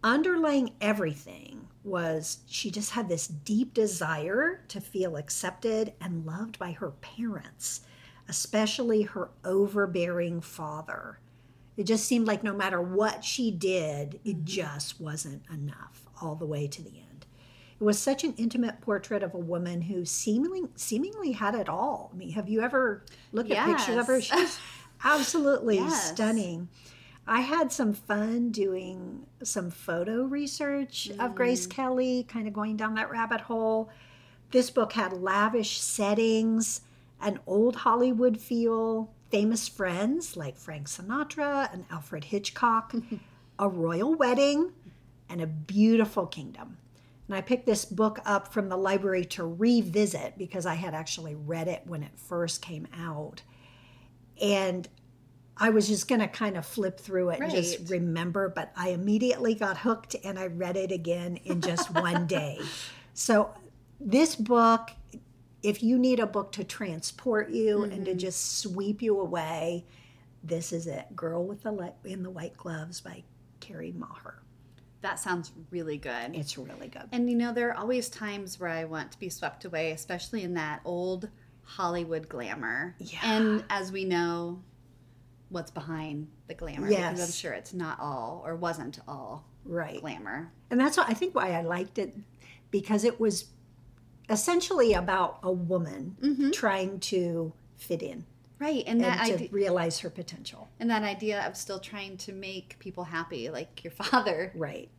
Underlying 0.03 0.71
everything 0.81 1.67
was 1.83 2.39
she 2.47 2.69
just 2.69 2.91
had 2.91 3.07
this 3.07 3.27
deep 3.27 3.73
desire 3.73 4.63
to 4.67 4.81
feel 4.81 5.15
accepted 5.15 5.93
and 6.01 6.25
loved 6.25 6.59
by 6.59 6.71
her 6.71 6.91
parents, 6.91 7.81
especially 8.27 9.03
her 9.03 9.29
overbearing 9.45 10.41
father. 10.41 11.19
It 11.77 11.85
just 11.85 12.05
seemed 12.05 12.27
like 12.27 12.43
no 12.43 12.53
matter 12.53 12.81
what 12.81 13.23
she 13.23 13.49
did, 13.49 14.19
it 14.25 14.37
mm-hmm. 14.37 14.45
just 14.45 14.99
wasn't 14.99 15.43
enough 15.49 16.02
all 16.23 16.35
the 16.35 16.45
way 16.45 16.67
to 16.67 16.81
the 16.81 16.89
end. 16.89 17.25
It 17.79 17.83
was 17.83 17.99
such 17.99 18.23
an 18.23 18.33
intimate 18.37 18.81
portrait 18.81 19.23
of 19.23 19.33
a 19.33 19.39
woman 19.39 19.81
who 19.81 20.05
seemingly 20.05 20.63
seemingly 20.75 21.33
had 21.33 21.55
it 21.55 21.67
all. 21.67 22.11
I 22.13 22.17
mean, 22.17 22.31
have 22.31 22.47
you 22.47 22.61
ever 22.61 23.03
looked 23.31 23.51
at 23.51 23.65
pictures 23.65 23.97
of 23.97 24.07
her? 24.07 24.21
She's 24.21 24.59
absolutely 25.03 25.77
Yes. 25.77 26.11
stunning. 26.11 26.69
I 27.25 27.41
had 27.41 27.71
some 27.71 27.93
fun 27.93 28.51
doing 28.51 29.25
some 29.43 29.69
photo 29.71 30.23
research 30.23 31.09
of 31.11 31.31
mm. 31.31 31.35
Grace 31.35 31.65
Kelly, 31.67 32.25
kind 32.27 32.47
of 32.47 32.53
going 32.53 32.75
down 32.75 32.95
that 32.95 33.09
rabbit 33.09 33.41
hole. 33.41 33.89
This 34.51 34.69
book 34.69 34.93
had 34.93 35.13
lavish 35.13 35.79
settings, 35.79 36.81
an 37.21 37.39
old 37.47 37.77
Hollywood 37.77 38.39
feel, 38.39 39.09
famous 39.29 39.67
friends 39.67 40.35
like 40.37 40.57
Frank 40.57 40.87
Sinatra 40.87 41.73
and 41.73 41.85
Alfred 41.89 42.25
Hitchcock, 42.25 42.93
a 43.59 43.69
royal 43.69 44.13
wedding, 44.15 44.73
and 45.33 45.41
a 45.41 45.47
beautiful 45.47 46.27
kingdom. 46.27 46.77
And 47.27 47.35
I 47.35 47.41
picked 47.41 47.65
this 47.65 47.85
book 47.85 48.19
up 48.23 48.53
from 48.53 48.69
the 48.69 48.77
library 48.77 49.25
to 49.25 49.43
revisit 49.43 50.37
because 50.37 50.67
I 50.67 50.75
had 50.75 50.93
actually 50.93 51.33
read 51.33 51.67
it 51.67 51.81
when 51.85 52.03
it 52.03 52.11
first 52.15 52.61
came 52.61 52.87
out. 52.95 53.41
And 54.39 54.87
I 55.57 55.71
was 55.71 55.87
just 55.87 56.07
going 56.07 56.21
to 56.21 56.27
kind 56.27 56.55
of 56.55 56.65
flip 56.67 56.99
through 56.99 57.29
it 57.31 57.39
and 57.39 57.49
just 57.51 57.89
remember, 57.89 58.49
but 58.49 58.71
I 58.75 58.89
immediately 58.89 59.55
got 59.55 59.77
hooked 59.79 60.15
and 60.23 60.37
I 60.37 60.47
read 60.47 60.77
it 60.77 60.91
again 60.91 61.37
in 61.45 61.61
just 61.61 61.91
one 61.93 62.27
day. 62.27 62.59
So, 63.15 63.49
this 63.99 64.35
book, 64.35 64.91
if 65.63 65.81
you 65.81 65.97
need 65.97 66.19
a 66.19 66.25
book 66.27 66.51
to 66.53 66.63
transport 66.63 67.49
you 67.49 67.83
and 67.83 67.93
Mm-hmm. 67.93 68.03
to 68.05 68.13
just 68.15 68.59
sweep 68.59 69.01
you 69.01 69.19
away, 69.19 69.85
this 70.43 70.73
is 70.73 70.85
it. 70.87 71.15
Girl 71.15 71.43
with 71.43 71.63
the 71.63 71.71
Li- 71.71 71.89
in 72.11 72.21
the 72.21 72.29
White 72.29 72.57
Gloves 72.57 72.99
by 73.01 73.23
Kerri 73.61 73.95
Maher. 73.95 74.42
That 75.03 75.19
sounds 75.19 75.51
really 75.69 75.97
good. 75.97 76.33
It's 76.33 76.57
really 76.57 76.87
good. 76.87 77.09
And 77.11 77.29
you 77.29 77.35
know, 77.35 77.53
there 77.53 77.69
are 77.69 77.77
always 77.77 78.07
times 78.07 78.57
where 78.57 78.69
I 78.69 78.85
want 78.85 79.11
to 79.11 79.19
be 79.19 79.27
swept 79.27 79.65
away, 79.65 79.91
especially 79.91 80.43
in 80.43 80.53
that 80.53 80.79
old 80.85 81.27
Hollywood 81.63 82.29
glamour. 82.29 82.95
Yeah. 82.99 83.19
And 83.21 83.65
as 83.69 83.91
we 83.91 84.05
know, 84.05 84.63
what's 85.49 85.71
behind 85.71 86.29
the 86.47 86.53
glamour. 86.53 86.87
Because 86.87 87.21
I'm 87.21 87.31
sure 87.31 87.51
it's 87.51 87.73
not 87.73 87.99
all 87.99 88.43
or 88.45 88.55
wasn't 88.55 88.99
all 89.05 89.45
Right. 89.65 89.99
glamour. 89.99 90.51
And 90.71 90.79
that's 90.79 90.95
what 90.95 91.09
I 91.09 91.13
think 91.13 91.35
why 91.35 91.51
I 91.51 91.61
liked 91.61 91.97
it 91.97 92.15
because 92.71 93.03
it 93.03 93.19
was 93.19 93.47
essentially 94.29 94.93
about 94.93 95.39
a 95.43 95.51
woman 95.51 96.15
mm-hmm. 96.21 96.51
trying 96.51 97.01
to 97.01 97.51
fit 97.75 98.01
in 98.01 98.25
Right. 98.63 98.83
And 98.87 99.01
that 99.01 99.19
and 99.19 99.27
to 99.27 99.33
idea 99.35 99.49
realize 99.51 99.99
her 99.99 100.09
potential. 100.09 100.69
and 100.79 100.89
that 100.89 101.03
idea 101.03 101.45
of 101.47 101.55
still 101.57 101.79
trying 101.79 102.17
to 102.17 102.31
make 102.33 102.77
people 102.79 103.03
happy, 103.03 103.49
like 103.49 103.83
your 103.83 103.91
father. 103.91 104.51
Right. 104.55 104.89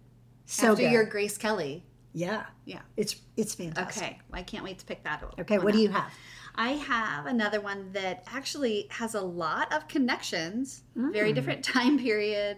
So 0.46 0.72
after 0.72 0.82
good. 0.82 0.92
your 0.92 1.04
Grace 1.04 1.38
Kelly. 1.38 1.84
yeah. 2.12 2.44
Yeah. 2.66 2.82
It's 2.96 3.16
it's 3.36 3.54
fantastic. 3.54 4.02
Okay. 4.04 4.18
Well, 4.30 4.40
I 4.40 4.44
can't 4.44 4.64
wait 4.64 4.78
to 4.80 4.84
pick 4.90 5.02
that 5.04 5.22
up. 5.22 5.34
Okay, 5.40 5.58
what 5.58 5.72
do 5.72 5.80
you 5.80 5.88
have? 5.90 6.12
I 6.56 6.70
have 6.94 7.26
another 7.26 7.60
one 7.60 7.90
that 7.92 8.22
actually 8.38 8.86
has 8.90 9.14
a 9.14 9.20
lot 9.20 9.72
of 9.72 9.88
connections. 9.88 10.82
Very 10.94 11.32
Mm. 11.32 11.34
different 11.34 11.64
time 11.64 11.98
period, 11.98 12.56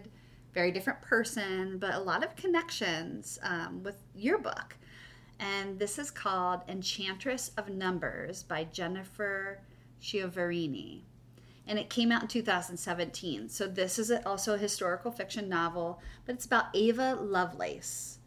very 0.53 0.71
different 0.71 1.01
person, 1.01 1.77
but 1.79 1.93
a 1.95 1.99
lot 1.99 2.23
of 2.23 2.35
connections 2.35 3.39
um, 3.41 3.81
with 3.83 3.97
your 4.13 4.37
book. 4.37 4.75
And 5.39 5.79
this 5.79 5.97
is 5.97 6.09
called 6.11 6.61
Enchantress 6.67 7.51
of 7.57 7.69
Numbers 7.69 8.43
by 8.43 8.65
Jennifer 8.65 9.59
Chiaverini. 10.01 11.01
And 11.65 11.77
it 11.77 11.89
came 11.89 12.11
out 12.11 12.21
in 12.21 12.27
2017. 12.29 13.49
So 13.49 13.67
this 13.67 13.99
is 13.99 14.11
also 14.25 14.53
a 14.53 14.57
historical 14.57 15.11
fiction 15.11 15.49
novel, 15.49 16.01
but 16.25 16.35
it's 16.35 16.45
about 16.45 16.65
Ava 16.73 17.15
Lovelace. 17.15 18.19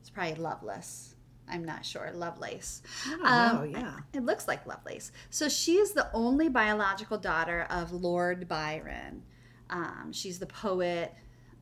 It's 0.00 0.10
probably 0.10 0.34
Loveless. 0.34 1.14
I'm 1.48 1.64
not 1.64 1.84
sure. 1.84 2.10
Lovelace. 2.12 2.82
I 3.22 3.48
Um, 3.50 3.56
know, 3.72 3.78
yeah. 3.78 3.96
It 4.12 4.24
looks 4.24 4.48
like 4.48 4.66
Lovelace. 4.66 5.12
So 5.30 5.48
she 5.48 5.76
is 5.76 5.92
the 5.92 6.08
only 6.12 6.48
biological 6.48 7.18
daughter 7.18 7.66
of 7.70 7.92
Lord 7.92 8.48
Byron. 8.48 9.22
Um, 9.70 10.10
she's 10.12 10.38
the 10.38 10.46
poet. 10.46 11.14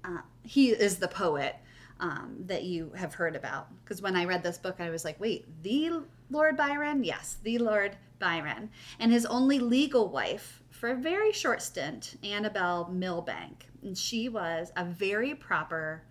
Uh, 0.05 0.19
he 0.43 0.71
is 0.71 0.97
the 0.99 1.09
poet 1.09 1.57
um, 1.99 2.37
that 2.47 2.63
you 2.65 2.93
have 2.97 3.15
heard 3.15 3.37
about. 3.37 3.69
Because 3.85 4.01
when 4.01 4.17
I 4.17 4.25
read 4.25 4.43
this 4.43 4.59
book, 4.59 4.77
I 4.81 4.91
was 4.91 5.05
like, 5.05 5.21
wait, 5.21 5.47
the 5.63 6.03
Lord 6.31 6.57
Byron? 6.57 7.05
Yes, 7.05 7.37
the 7.43 7.59
Lord 7.59 7.97
Byron. 8.21 8.71
And 9.01 9.11
his 9.11 9.27
only 9.27 9.59
legal 9.59 10.09
wife 10.09 10.63
for 10.71 10.91
a 10.91 10.97
very 10.97 11.33
short 11.33 11.61
stint, 11.61 12.17
Annabelle 12.23 12.89
Milbanke. 12.93 13.67
And 13.83 13.99
she 13.99 14.29
was 14.29 14.71
a 14.77 14.85
very 14.85 15.35
proper 15.35 16.05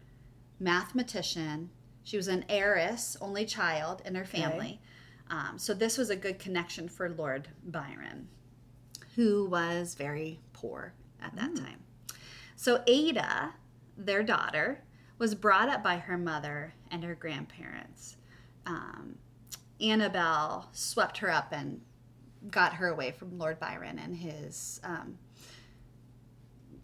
mathematician. 0.59 1.69
She 2.03 2.17
was 2.17 2.27
an 2.27 2.43
heiress, 2.49 3.15
only 3.21 3.45
child 3.45 4.01
in 4.03 4.15
her 4.15 4.25
family. 4.25 4.81
Um, 5.29 5.57
so 5.57 5.73
this 5.73 5.97
was 5.97 6.09
a 6.09 6.15
good 6.15 6.39
connection 6.39 6.89
for 6.89 7.09
Lord 7.09 7.47
Byron, 7.63 8.27
who 9.15 9.45
was 9.45 9.95
very 9.95 10.39
poor 10.53 10.93
at 11.21 11.35
that 11.35 11.55
time. 11.55 11.79
So 12.55 12.83
Ada, 12.87 13.53
their 13.95 14.23
daughter, 14.23 14.83
was 15.19 15.35
brought 15.35 15.69
up 15.69 15.83
by 15.83 15.97
her 15.97 16.17
mother 16.17 16.73
and 16.89 17.03
her 17.03 17.15
grandparents. 17.15 18.17
Um, 18.65 19.17
Annabelle 19.79 20.69
swept 20.71 21.19
her 21.19 21.31
up 21.31 21.51
and 21.51 21.81
got 22.49 22.73
her 22.75 22.87
away 22.87 23.11
from 23.11 23.37
Lord 23.37 23.59
Byron 23.59 23.99
and 23.99 24.15
his 24.15 24.79
um, 24.83 25.17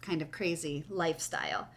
kind 0.02 0.22
of 0.22 0.32
crazy 0.32 0.84
lifestyle. 0.90 1.68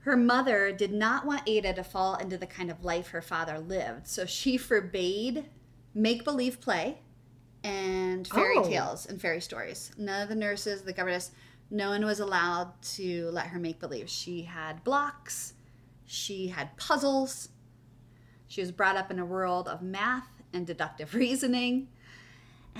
Her 0.00 0.16
mother 0.16 0.72
did 0.72 0.92
not 0.92 1.26
want 1.26 1.42
Ada 1.46 1.74
to 1.74 1.84
fall 1.84 2.14
into 2.16 2.38
the 2.38 2.46
kind 2.46 2.70
of 2.70 2.84
life 2.84 3.08
her 3.08 3.20
father 3.22 3.58
lived, 3.58 4.06
so 4.06 4.24
she 4.24 4.56
forbade 4.56 5.46
make 5.94 6.24
believe 6.24 6.60
play 6.60 6.98
and 7.64 8.26
fairy 8.26 8.54
Oh. 8.56 8.64
tales 8.64 9.04
and 9.06 9.20
fairy 9.20 9.40
stories. 9.40 9.90
None 9.98 10.22
of 10.22 10.28
the 10.28 10.34
nurses, 10.34 10.82
the 10.82 10.92
governess, 10.92 11.32
no 11.70 11.90
one 11.90 12.04
was 12.06 12.20
allowed 12.20 12.80
to 12.80 13.28
let 13.32 13.48
her 13.48 13.58
make 13.58 13.80
believe. 13.80 14.08
She 14.08 14.42
had 14.42 14.82
blocks, 14.84 15.54
she 16.06 16.48
had 16.48 16.76
puzzles. 16.78 17.50
She 18.46 18.62
was 18.62 18.72
brought 18.72 18.96
up 18.96 19.10
in 19.10 19.18
a 19.18 19.26
world 19.26 19.68
of 19.68 19.82
math 19.82 20.42
and 20.54 20.66
deductive 20.66 21.14
reasoning. 21.14 21.88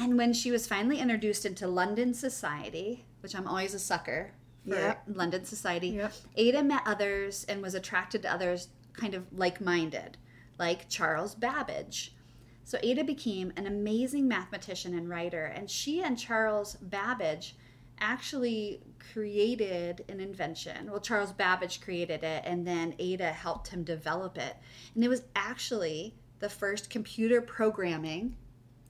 And 0.00 0.17
when 0.17 0.33
she 0.33 0.52
was 0.52 0.67
finally 0.67 1.00
introduced 1.00 1.45
into 1.45 1.67
London 1.67 2.14
society, 2.14 3.05
which 3.21 3.35
I'm 3.35 3.49
always 3.49 3.75
a 3.75 3.81
sucker 3.81 4.31
for 4.67 4.76
Yep. 4.76 5.02
London 5.09 5.45
society, 5.45 5.88
Yep. 5.88 6.12
Ada 6.37 6.62
met 6.62 6.83
others 6.87 7.45
and 7.45 7.61
was 7.61 7.75
attracted 7.75 8.23
to 8.23 8.33
others 8.33 8.69
kind 8.93 9.14
of 9.14 9.26
like 9.33 9.61
minded, 9.61 10.17
like 10.57 10.88
Charles 10.88 11.35
Babbage. 11.35 12.14
So 12.62 12.78
Ada 12.81 13.02
became 13.02 13.52
an 13.57 13.67
amazing 13.67 14.28
mathematician 14.28 14.95
and 14.95 15.09
writer, 15.09 15.47
and 15.47 15.69
she 15.69 16.00
and 16.02 16.17
Charles 16.17 16.76
Babbage 16.76 17.57
actually 17.99 18.83
created 19.12 20.05
an 20.09 20.21
invention. 20.21 20.90
Well, 20.90 21.00
Charles 21.00 21.33
Babbage 21.33 21.81
created 21.81 22.23
it, 22.23 22.45
and 22.47 22.64
then 22.64 22.95
Ada 23.00 23.33
helped 23.33 23.69
him 23.69 23.83
develop 23.83 24.38
it. 24.38 24.55
And 24.95 25.02
it 25.02 25.09
was 25.09 25.23
actually 25.35 26.14
the 26.38 26.49
first 26.49 26.88
computer 26.88 27.40
programming 27.40 28.37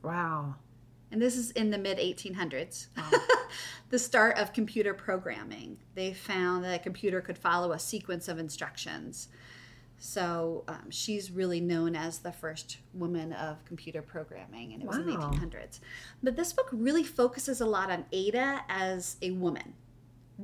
Wow. 0.02 0.56
And 1.10 1.20
this 1.22 1.36
is 1.36 1.50
in 1.52 1.70
the 1.70 1.78
mid 1.78 1.98
1800s, 1.98 2.88
the 3.90 3.98
start 3.98 4.38
of 4.38 4.52
computer 4.52 4.92
programming. 4.94 5.78
They 5.94 6.12
found 6.12 6.64
that 6.64 6.74
a 6.74 6.82
computer 6.82 7.20
could 7.20 7.38
follow 7.38 7.72
a 7.72 7.78
sequence 7.78 8.28
of 8.28 8.38
instructions. 8.38 9.28
So 9.98 10.64
um, 10.68 10.90
she's 10.90 11.30
really 11.30 11.60
known 11.60 11.96
as 11.96 12.18
the 12.18 12.30
first 12.30 12.78
woman 12.94 13.32
of 13.32 13.64
computer 13.64 14.00
programming, 14.00 14.72
and 14.72 14.82
it 14.82 14.86
was 14.86 14.98
in 14.98 15.06
the 15.06 15.16
1800s. 15.16 15.80
But 16.22 16.36
this 16.36 16.52
book 16.52 16.68
really 16.70 17.02
focuses 17.02 17.60
a 17.60 17.66
lot 17.66 17.90
on 17.90 18.04
Ada 18.12 18.64
as 18.68 19.16
a 19.22 19.32
woman, 19.32 19.74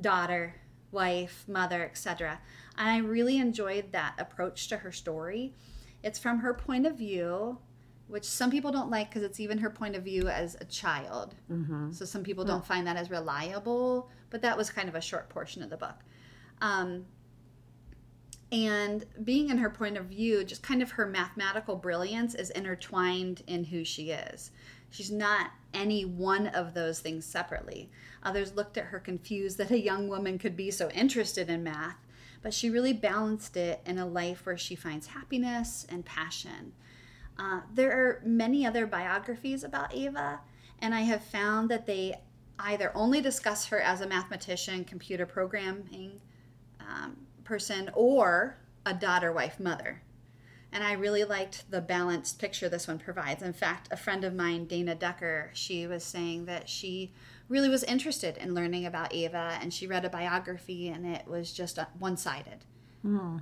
daughter, 0.01 0.55
wife, 0.91 1.45
mother, 1.47 1.83
etc. 1.83 2.39
And 2.77 2.89
I 2.89 2.97
really 2.97 3.37
enjoyed 3.37 3.93
that 3.93 4.15
approach 4.17 4.67
to 4.69 4.77
her 4.77 4.91
story. 4.91 5.53
It's 6.03 6.19
from 6.19 6.39
her 6.39 6.53
point 6.53 6.85
of 6.85 6.97
view, 6.97 7.59
which 8.07 8.25
some 8.25 8.51
people 8.51 8.71
don't 8.71 8.89
like 8.89 9.09
because 9.09 9.23
it's 9.23 9.39
even 9.39 9.57
her 9.57 9.69
point 9.69 9.95
of 9.95 10.03
view 10.03 10.27
as 10.27 10.55
a 10.61 10.65
child. 10.65 11.35
Mm-hmm. 11.51 11.91
So 11.91 12.05
some 12.05 12.23
people 12.23 12.45
don't 12.45 12.65
find 12.65 12.85
that 12.87 12.97
as 12.97 13.09
reliable, 13.09 14.09
but 14.29 14.41
that 14.43 14.57
was 14.57 14.69
kind 14.69 14.87
of 14.87 14.95
a 14.95 15.01
short 15.01 15.29
portion 15.29 15.63
of 15.63 15.69
the 15.69 15.77
book. 15.77 15.95
Um, 16.61 17.05
and 18.51 19.05
being 19.23 19.49
in 19.49 19.57
her 19.57 19.69
point 19.69 19.97
of 19.97 20.05
view, 20.05 20.43
just 20.43 20.61
kind 20.61 20.81
of 20.81 20.91
her 20.91 21.07
mathematical 21.07 21.75
brilliance 21.75 22.35
is 22.35 22.51
intertwined 22.51 23.41
in 23.47 23.63
who 23.65 23.83
she 23.83 24.11
is. 24.11 24.51
She's 24.91 25.11
not 25.11 25.51
any 25.73 26.05
one 26.05 26.47
of 26.47 26.73
those 26.73 26.99
things 26.99 27.25
separately. 27.25 27.89
Others 28.23 28.55
looked 28.55 28.77
at 28.77 28.85
her 28.85 28.99
confused 28.99 29.57
that 29.57 29.71
a 29.71 29.79
young 29.79 30.07
woman 30.07 30.37
could 30.37 30.55
be 30.55 30.71
so 30.71 30.89
interested 30.91 31.49
in 31.49 31.63
math, 31.63 31.97
but 32.41 32.53
she 32.53 32.69
really 32.69 32.93
balanced 32.93 33.57
it 33.57 33.81
in 33.85 33.97
a 33.97 34.05
life 34.05 34.45
where 34.45 34.57
she 34.57 34.75
finds 34.75 35.07
happiness 35.07 35.85
and 35.89 36.05
passion. 36.05 36.73
Uh, 37.37 37.61
there 37.73 37.91
are 37.91 38.21
many 38.25 38.65
other 38.65 38.85
biographies 38.87 39.63
about 39.63 39.93
Ava, 39.93 40.39
and 40.79 40.93
I 40.95 41.01
have 41.01 41.23
found 41.23 41.69
that 41.69 41.85
they 41.85 42.21
either 42.59 42.91
only 42.95 43.19
discuss 43.21 43.65
her 43.67 43.79
as 43.81 44.01
a 44.01 44.07
mathematician, 44.07 44.85
computer 44.85 45.25
programming 45.25 46.21
um, 46.79 47.17
person, 47.43 47.89
or 47.93 48.57
a 48.85 48.93
daughter, 48.93 49.31
wife, 49.33 49.59
mother. 49.59 50.01
And 50.71 50.83
I 50.83 50.93
really 50.93 51.23
liked 51.23 51.69
the 51.71 51.81
balanced 51.81 52.39
picture 52.39 52.67
this 52.69 52.87
one 52.87 52.99
provides. 52.99 53.41
In 53.41 53.53
fact, 53.53 53.87
a 53.91 53.97
friend 53.97 54.23
of 54.23 54.33
mine, 54.33 54.65
Dana 54.65 54.95
Decker, 54.95 55.51
she 55.53 55.87
was 55.87 56.03
saying 56.03 56.45
that 56.45 56.67
she 56.69 57.13
really 57.47 57.69
was 57.69 57.83
interested 57.83 58.37
in 58.37 58.53
learning 58.53 58.85
about 58.85 59.13
Ava, 59.13 59.57
and 59.61 59.73
she 59.73 59.87
read 59.87 60.05
a 60.05 60.09
biography, 60.09 60.89
and 60.89 61.05
it 61.05 61.27
was 61.27 61.51
just 61.53 61.77
one 61.99 62.17
sided. 62.17 62.65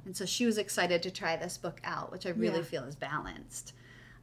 And 0.05 0.15
so 0.15 0.25
she 0.25 0.45
was 0.45 0.57
excited 0.57 1.01
to 1.03 1.11
try 1.11 1.35
this 1.37 1.57
book 1.57 1.79
out, 1.83 2.11
which 2.11 2.25
I 2.25 2.29
really 2.31 2.57
Yeah. 2.57 2.63
feel 2.65 2.83
is 2.83 2.95
balanced. 2.95 3.73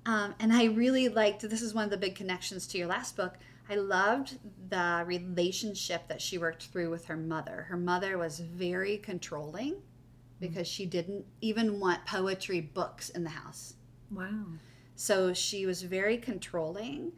Um, 0.07 0.35
and 0.41 0.53
I 0.53 0.65
really 0.65 1.09
liked 1.09 1.43
this 1.43 1.63
is 1.63 1.75
one 1.75 1.85
of 1.85 1.91
the 1.91 1.97
big 1.97 2.15
connections 2.15 2.67
to 2.69 2.79
your 2.79 2.87
last 2.87 3.17
book. 3.17 3.35
I 3.69 3.77
loved 3.77 4.39
the 4.69 5.05
relationship 5.07 6.09
that 6.09 6.21
she 6.21 6.39
worked 6.39 6.67
through 6.67 6.91
with 6.91 7.05
her 7.07 7.17
mother. 7.17 7.67
Her 7.69 7.77
mother 7.77 8.19
was 8.19 8.41
very 8.41 8.97
controlling 8.99 9.77
because 10.41 10.67
she 10.67 10.87
didn't 10.87 11.25
even 11.41 11.79
want 11.79 12.05
poetry 12.07 12.61
books 12.61 13.11
in 13.11 13.23
the 13.23 13.31
house. 13.31 13.75
Wow. 14.11 14.47
So 14.97 15.33
she 15.33 15.67
was 15.67 15.83
very 15.83 16.17
controlling. 16.17 17.13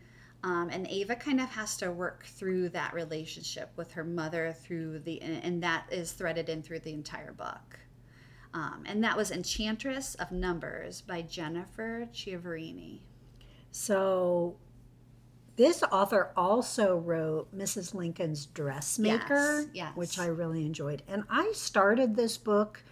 Um, 0.44 0.70
and 0.70 0.88
Ava 0.88 1.14
kind 1.14 1.40
of 1.40 1.48
has 1.50 1.76
to 1.78 1.92
work 1.92 2.24
through 2.24 2.70
that 2.70 2.92
relationship 2.92 3.70
with 3.76 3.92
her 3.92 4.04
mother 4.04 4.52
through 4.52 4.98
the, 5.00 5.22
and 5.22 5.62
that 5.62 5.86
is 5.90 6.12
threaded 6.12 6.48
in 6.48 6.62
through 6.62 6.80
the 6.80 6.92
entire 6.92 7.32
book. 7.32 7.78
Um, 8.54 8.84
and 8.86 9.02
that 9.02 9.16
was 9.16 9.30
Enchantress 9.30 10.14
of 10.16 10.30
Numbers 10.30 11.00
by 11.00 11.22
Jennifer 11.22 12.08
Chiaverini. 12.12 13.00
So 13.70 14.56
this 15.56 15.82
author 15.84 16.32
also 16.36 16.96
wrote 16.96 17.56
Mrs. 17.56 17.94
Lincoln's 17.94 18.46
Dressmaker, 18.46 19.60
Yes, 19.60 19.66
yes. 19.72 19.96
which 19.96 20.18
I 20.18 20.26
really 20.26 20.66
enjoyed. 20.66 21.02
And 21.08 21.24
I 21.30 21.52
started 21.54 22.14
this 22.14 22.36
book 22.36 22.82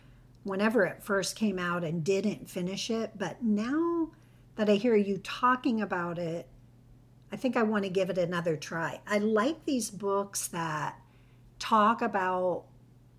whenever 0.45 0.85
it 0.85 1.03
first 1.03 1.37
came 1.37 1.59
out 1.59 1.85
and 1.85 2.03
didn't 2.03 2.49
finish 2.49 2.91
it, 2.91 3.13
but 3.17 3.43
now 3.43 4.09
that 4.57 4.71
I 4.71 4.75
hear 4.75 4.97
you 4.97 5.19
talking 5.19 5.83
about 5.83 6.19
it, 6.19 6.49
I 7.33 7.37
think 7.37 7.57
I 7.57 7.63
want 7.63 7.85
to 7.85 7.91
give 7.91 8.11
it 8.11 8.19
another 8.19 8.57
try. 8.57 9.01
I 9.07 9.19
like 9.19 9.65
these 9.65 9.91
books 9.91 10.49
that 10.49 10.99
talk 11.59 12.03
about 12.03 12.65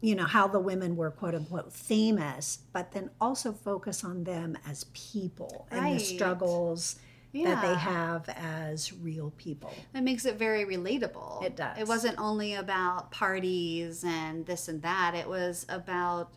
you 0.02 0.16
know 0.16 0.26
how 0.26 0.48
the 0.48 0.60
women 0.60 0.96
were 0.96 1.12
quote 1.12 1.36
unquote 1.36 1.72
famous 1.72 2.60
but 2.74 2.92
then 2.92 3.10
also 3.22 3.52
focus 3.54 4.04
on 4.04 4.24
them 4.24 4.58
as 4.68 4.86
people 4.94 5.68
and 5.72 5.86
the 5.86 5.92
Right. 5.92 6.02
struggles 6.02 6.96
that 7.34 7.62
they 7.62 7.76
have 7.76 8.28
as 8.30 8.92
real 8.92 9.32
people 9.38 9.74
It 9.96 10.02
makes 10.02 10.26
it 10.26 10.36
very 10.38 10.66
relatable. 10.66 11.44
It 11.44 11.56
does. 11.56 11.78
It 11.78 11.88
wasn't 11.88 12.18
only 12.20 12.56
about 12.56 13.12
parties 13.12 14.04
and 14.04 14.46
this 14.46 14.68
and 14.68 14.82
that. 14.82 15.16
It 15.16 15.30
was 15.30 15.66
about, 15.70 16.34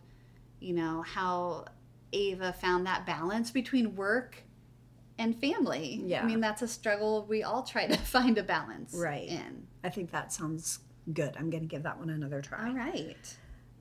you 0.61 0.72
know, 0.72 1.03
how 1.03 1.64
Ava 2.12 2.53
found 2.53 2.87
that 2.87 3.05
balance 3.07 3.50
between 3.50 3.96
work 3.96 4.44
and 5.18 5.35
family. 5.40 6.00
Yeah. 6.07 6.22
I 6.22 6.27
mean, 6.27 6.38
that's 6.40 6.62
a 6.62 6.68
struggle 6.68 7.27
we 7.29 7.42
all 7.42 7.64
try 7.64 7.88
to 7.88 7.96
find 8.16 8.38
a 8.38 8.44
balance 8.44 8.94
Right. 8.94 9.29
in. 9.29 9.66
i 9.83 9.88
think 9.90 10.12
that 10.12 10.33
sounds 10.33 10.79
good 11.12 11.35
i'm 11.38 11.50
going 11.50 11.62
to 11.64 11.68
give 11.68 11.83
that 11.83 11.98
one 11.98 12.09
another 12.11 12.40
try 12.40 12.68
All 12.68 12.74
right. 12.74 13.37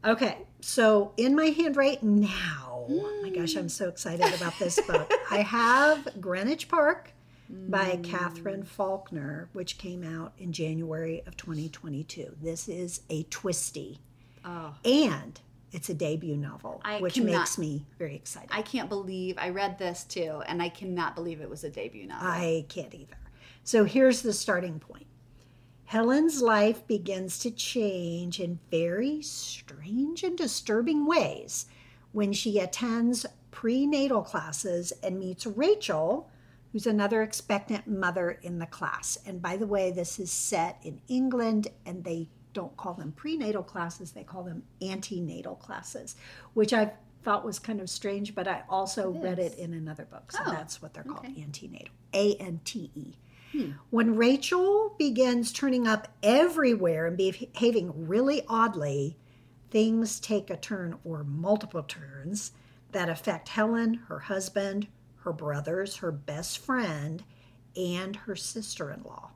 Okay, 0.06 0.38
so 0.60 1.14
in 1.16 1.36
my 1.36 1.46
hand 1.46 1.78
right 1.78 2.02
now, 2.04 2.86
oh 2.90 3.20
my 3.24 3.30
gosh, 3.30 3.56
I'm 3.56 3.70
so 3.70 3.88
excited 3.88 4.34
about 4.34 4.58
this 4.60 4.80
book. 4.82 5.12
I 5.32 5.38
have 5.42 6.20
Greenwich 6.20 6.68
Park 6.68 7.12
by 7.50 7.92
mm. 7.92 8.04
Katherine 8.04 8.64
Faulkner, 8.64 9.48
which 9.54 9.78
came 9.78 10.04
out 10.04 10.34
in 10.38 10.52
January 10.52 11.24
of 11.26 11.38
2022. 11.38 12.36
This 12.42 12.68
is 12.68 13.02
a 13.10 13.24
twisty, 13.24 14.00
Oh, 14.44 14.74
and 14.84 15.40
it's 15.72 15.90
a 15.90 15.94
debut 15.94 16.36
novel, 16.36 16.82
I 16.84 17.00
which 17.00 17.14
cannot- 17.14 17.32
makes 17.32 17.58
me 17.58 17.86
very 17.98 18.16
excited. 18.16 18.50
I 18.52 18.62
can't 18.62 18.90
believe 18.90 19.38
I 19.38 19.50
read 19.50 19.78
this 19.80 20.04
too, 20.04 20.42
and 20.48 20.62
I 20.62 20.68
cannot 20.68 21.16
believe 21.16 21.40
it 21.40 21.50
was 21.50 21.64
a 21.64 21.70
debut 21.70 22.08
novel. 22.08 22.28
I 22.28 22.66
can't 22.68 22.94
either. 22.94 23.18
So 23.64 23.86
here's 23.86 24.22
the 24.22 24.34
starting 24.34 24.80
point. 24.80 25.06
Helen's 25.86 26.42
life 26.42 26.86
begins 26.88 27.40
to 27.40 27.52
change 27.52 28.40
in 28.40 28.60
very 28.72 29.22
strange 29.22 30.24
and 30.24 30.38
disturbing 30.38 31.06
ways 31.06 31.66
when 32.12 32.34
she 32.34 32.60
attends 32.60 33.26
prenatal 33.52 34.22
classes 34.24 34.92
and 35.04 35.20
meets 35.20 35.46
Rachel, 35.46 36.30
who's 36.72 36.88
another 36.88 37.22
expectant 37.22 37.88
mother 37.88 38.40
in 38.42 38.58
the 38.60 38.66
class. 38.66 39.18
And 39.26 39.42
by 39.42 39.58
the 39.58 39.68
way, 39.68 39.92
this 39.92 40.20
is 40.20 40.32
set 40.32 40.80
in 40.84 41.02
England 41.08 41.68
and 41.86 42.04
they 42.04 42.30
don't 42.54 42.76
call 42.78 42.94
them 42.94 43.12
prenatal 43.12 43.64
classes, 43.64 44.12
they 44.12 44.24
call 44.24 44.44
them 44.44 44.64
antenatal 44.82 45.56
classes, 45.56 46.16
which 46.54 46.72
I 46.74 46.94
thought 47.24 47.46
was 47.46 47.58
kind 47.58 47.82
of 47.82 47.90
strange, 47.90 48.36
but 48.36 48.48
I 48.48 48.64
also 48.70 49.14
It 49.14 49.20
read 49.24 49.40
it 49.40 49.58
in 49.58 49.74
another 49.74 50.06
book. 50.06 50.32
So 50.32 50.40
Oh, 50.46 50.52
that's 50.52 50.82
what 50.82 50.94
they're 50.94 51.04
called 51.04 51.26
okay. 51.26 51.42
antenatal. 51.42 51.94
A 52.14 52.36
N 52.36 52.60
T 52.64 52.92
E. 52.96 53.14
When 53.90 54.16
Rachel 54.16 54.96
begins 54.98 55.52
turning 55.52 55.88
up 55.88 56.08
everywhere 56.24 57.06
and 57.06 57.18
behaving 57.18 58.08
really 58.08 58.42
oddly, 58.48 59.18
things 59.70 60.20
take 60.20 60.50
a 60.50 60.58
turn 60.58 60.98
or 61.04 61.24
multiple 61.24 61.84
turns 61.84 62.52
that 62.94 63.10
affect 63.10 63.50
Helen, 63.50 63.96
her 64.08 64.20
husband, 64.20 64.88
her 65.18 65.34
brothers, 65.34 65.98
her 65.98 66.12
best 66.12 66.58
friend, 66.60 67.24
and 67.76 68.16
her 68.16 68.36
sister 68.36 68.92
in 68.92 69.04
law. 69.04 69.32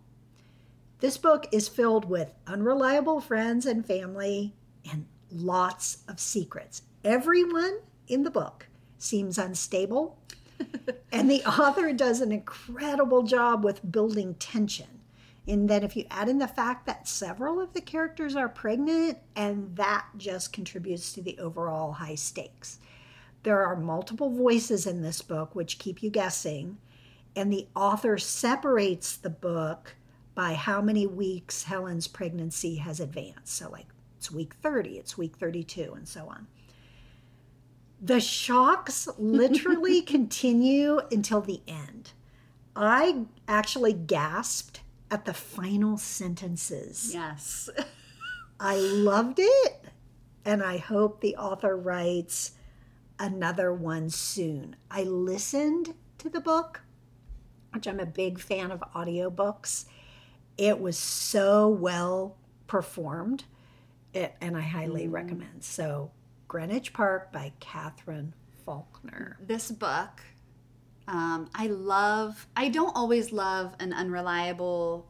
This 1.00 1.18
book 1.18 1.48
is 1.52 1.68
filled 1.68 2.06
with 2.06 2.34
unreliable 2.48 3.22
friends 3.22 3.66
and 3.68 3.86
family 3.86 4.56
and 4.92 5.06
lots 5.32 6.00
of 6.08 6.20
secrets. 6.20 6.82
Everyone 7.04 7.80
in 8.08 8.24
the 8.24 8.32
book 8.32 8.68
seems 8.98 9.38
unstable, 9.38 10.18
and 11.12 11.30
the 11.30 11.44
author 11.46 11.94
does 11.94 12.22
an 12.22 12.32
incredible 12.32 13.24
job 13.24 13.64
with 13.64 13.92
building 13.92 14.36
tension. 14.36 14.88
And 15.48 15.70
then, 15.70 15.84
if 15.84 15.96
you 15.96 16.06
add 16.12 16.28
in 16.28 16.40
the 16.40 16.48
fact 16.48 16.86
that 16.88 17.08
several 17.08 17.62
of 17.62 17.72
the 17.72 17.80
characters 17.80 18.36
are 18.36 18.50
pregnant, 18.50 19.18
and 19.36 19.74
that 19.78 20.06
just 20.18 20.52
contributes 20.52 21.14
to 21.14 21.22
the 21.22 21.40
overall 21.40 21.94
high 21.94 22.16
stakes. 22.16 22.80
There 23.44 23.66
are 23.66 23.78
multiple 23.78 24.30
voices 24.30 24.86
in 24.86 25.02
this 25.02 25.22
book 25.22 25.56
which 25.56 25.80
keep 25.80 26.04
you 26.04 26.10
guessing, 26.10 26.80
and 27.34 27.52
the 27.52 27.68
author 27.76 28.18
separates 28.18 29.16
the 29.16 29.30
book 29.30 29.96
by 30.36 30.54
how 30.54 30.82
many 30.82 31.08
weeks 31.08 31.64
Helen's 31.64 32.08
pregnancy 32.08 32.76
has 32.76 33.00
advanced. 33.00 33.56
So, 33.56 33.70
like, 33.70 33.88
it's 34.18 34.30
week 34.30 34.54
30, 34.56 34.98
it's 34.98 35.18
week 35.18 35.38
32, 35.38 35.94
and 35.96 36.08
so 36.08 36.28
on. 36.28 36.48
The 38.02 38.20
shocks 38.20 39.08
literally 39.18 40.02
continue 40.04 41.02
until 41.12 41.42
the 41.42 41.62
end. 41.68 42.12
I 42.76 43.26
actually 43.48 43.94
gasped 43.94 44.82
at 45.10 45.26
the 45.26 45.34
final 45.34 45.98
sentences. 45.98 47.12
Yes. 47.14 47.70
I 48.60 48.76
loved 48.76 49.40
it, 49.40 49.86
and 50.46 50.64
I 50.64 50.78
hope 50.78 51.22
the 51.22 51.36
author 51.36 51.78
writes 51.78 52.52
another 53.20 53.74
one 53.74 54.10
soon. 54.10 54.76
I 54.90 55.04
listened 55.04 55.94
to 56.20 56.30
the 56.30 56.42
book, 56.42 56.82
which 57.74 57.88
I'm 57.88 58.00
a 58.00 58.06
big 58.06 58.40
fan 58.40 58.72
of 58.72 58.84
audiobooks. 58.96 59.86
It 60.58 60.80
was 60.80 60.98
so 60.98 61.68
well 61.68 62.36
performed, 62.66 63.44
it, 64.14 64.36
and 64.42 64.58
I 64.58 64.62
highly 64.62 65.08
mm. 65.08 65.12
recommend. 65.12 65.64
So, 65.64 66.12
Greenwich 66.48 66.94
Park 66.94 67.32
by 67.32 67.52
Katherine 67.60 68.34
Faulkner. 68.66 69.38
this 69.42 69.72
book 69.72 70.22
um, 71.08 71.50
i 71.56 71.68
love 71.68 72.48
i 72.58 72.68
don't 72.68 72.96
always 72.98 73.32
love 73.32 73.74
an 73.80 73.94
unreliable 73.94 75.08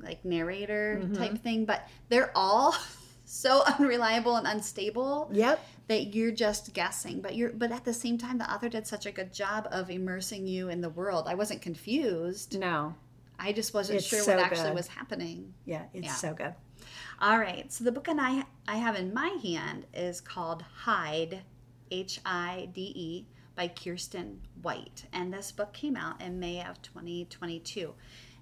like 0.00 0.24
narrator 0.24 1.08
type 1.14 1.38
thing 1.42 1.64
but 1.64 1.86
they're 2.08 2.32
all 2.34 2.74
so 3.24 3.62
unreliable 3.78 4.36
and 4.36 4.46
unstable 4.46 5.28
Yep. 5.32 5.64
that 5.88 6.14
you're 6.14 6.32
just 6.32 6.72
guessing 6.74 7.20
but 7.20 7.36
you're 7.36 7.50
but 7.52 7.70
at 7.70 7.84
the 7.84 7.94
same 7.94 8.18
time 8.18 8.38
the 8.38 8.52
author 8.52 8.68
did 8.68 8.86
such 8.88 9.06
a 9.06 9.12
good 9.12 9.32
job 9.32 9.68
of 9.70 9.88
immersing 9.88 10.46
you 10.48 10.68
in 10.68 10.80
the 10.80 10.90
world 10.90 11.26
i 11.28 11.34
wasn't 11.34 11.62
confused 11.62 12.58
No. 12.58 12.94
i 13.38 13.52
just 13.52 13.72
wasn't 13.72 13.98
It's 13.98 14.06
sure 14.06 14.20
so 14.20 14.34
what 14.36 14.44
actually 14.44 14.70
good. 14.70 14.74
was 14.74 14.88
happening 14.88 15.54
Yeah, 15.64 15.84
it's 15.94 16.06
Yeah. 16.06 16.12
so 16.14 16.34
good. 16.34 16.54
All 17.20 17.38
right. 17.38 17.72
So 17.72 17.84
the 17.84 17.92
book 17.92 18.08
and 18.08 18.20
I 18.20 18.44
I 18.68 18.76
have 18.76 18.96
in 18.96 19.14
my 19.14 19.38
hand 19.42 19.86
is 19.94 20.20
called 20.20 20.62
Hide, 20.62 21.42
H 21.90 22.20
I 22.24 22.68
D 22.72 22.92
E, 22.94 23.26
by 23.54 23.68
Kiersten 23.68 24.36
White, 24.62 25.06
and 25.12 25.32
this 25.32 25.50
book 25.50 25.72
came 25.72 25.96
out 25.96 26.20
in 26.20 26.38
May 26.38 26.64
of 26.64 26.80
2022. 26.82 27.94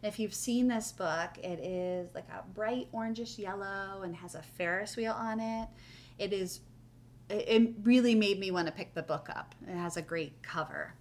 If 0.02 0.18
you've 0.18 0.34
seen 0.34 0.68
this 0.68 0.92
book, 0.92 1.38
it 1.38 1.60
is 1.60 2.14
like 2.14 2.28
a 2.28 2.44
bright 2.52 2.88
orangish 2.92 3.38
yellow 3.38 4.02
and 4.02 4.14
has 4.16 4.34
a 4.34 4.42
Ferris 4.42 4.96
wheel 4.96 5.12
on 5.12 5.40
it. 5.40 5.68
It 6.18 6.32
is 6.32 6.60
it 7.30 7.48
it 7.48 7.74
really 7.84 8.14
made 8.14 8.38
me 8.38 8.50
want 8.50 8.66
to 8.66 8.72
pick 8.72 8.94
the 8.94 9.02
book 9.02 9.28
up. 9.34 9.54
It 9.66 9.76
has 9.76 9.96
a 9.96 10.02
great 10.02 10.42
cover. 10.42 10.94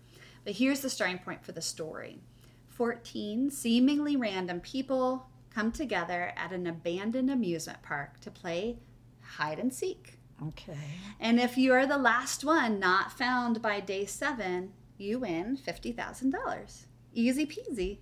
But 0.45 0.53
here's 0.53 0.81
the 0.81 0.89
starting 0.89 1.19
point 1.19 1.43
for 1.43 1.51
the 1.51 1.61
story 1.61 2.19
14 2.67 3.51
seemingly 3.51 4.15
random 4.15 4.59
people 4.59 5.27
come 5.53 5.71
together 5.71 6.33
at 6.35 6.51
an 6.51 6.67
abandoned 6.67 7.29
amusement 7.29 7.81
park 7.81 8.19
to 8.21 8.31
play 8.31 8.77
hide 9.21 9.59
and 9.59 9.73
seek. 9.73 10.19
Okay. 10.47 10.77
And 11.19 11.39
if 11.39 11.57
you 11.57 11.73
are 11.73 11.85
the 11.85 11.97
last 11.97 12.43
one 12.43 12.79
not 12.79 13.11
found 13.11 13.61
by 13.61 13.79
day 13.79 14.05
seven, 14.05 14.73
you 14.97 15.19
win 15.19 15.57
$50,000. 15.57 16.85
Easy 17.13 17.45
peasy. 17.45 17.99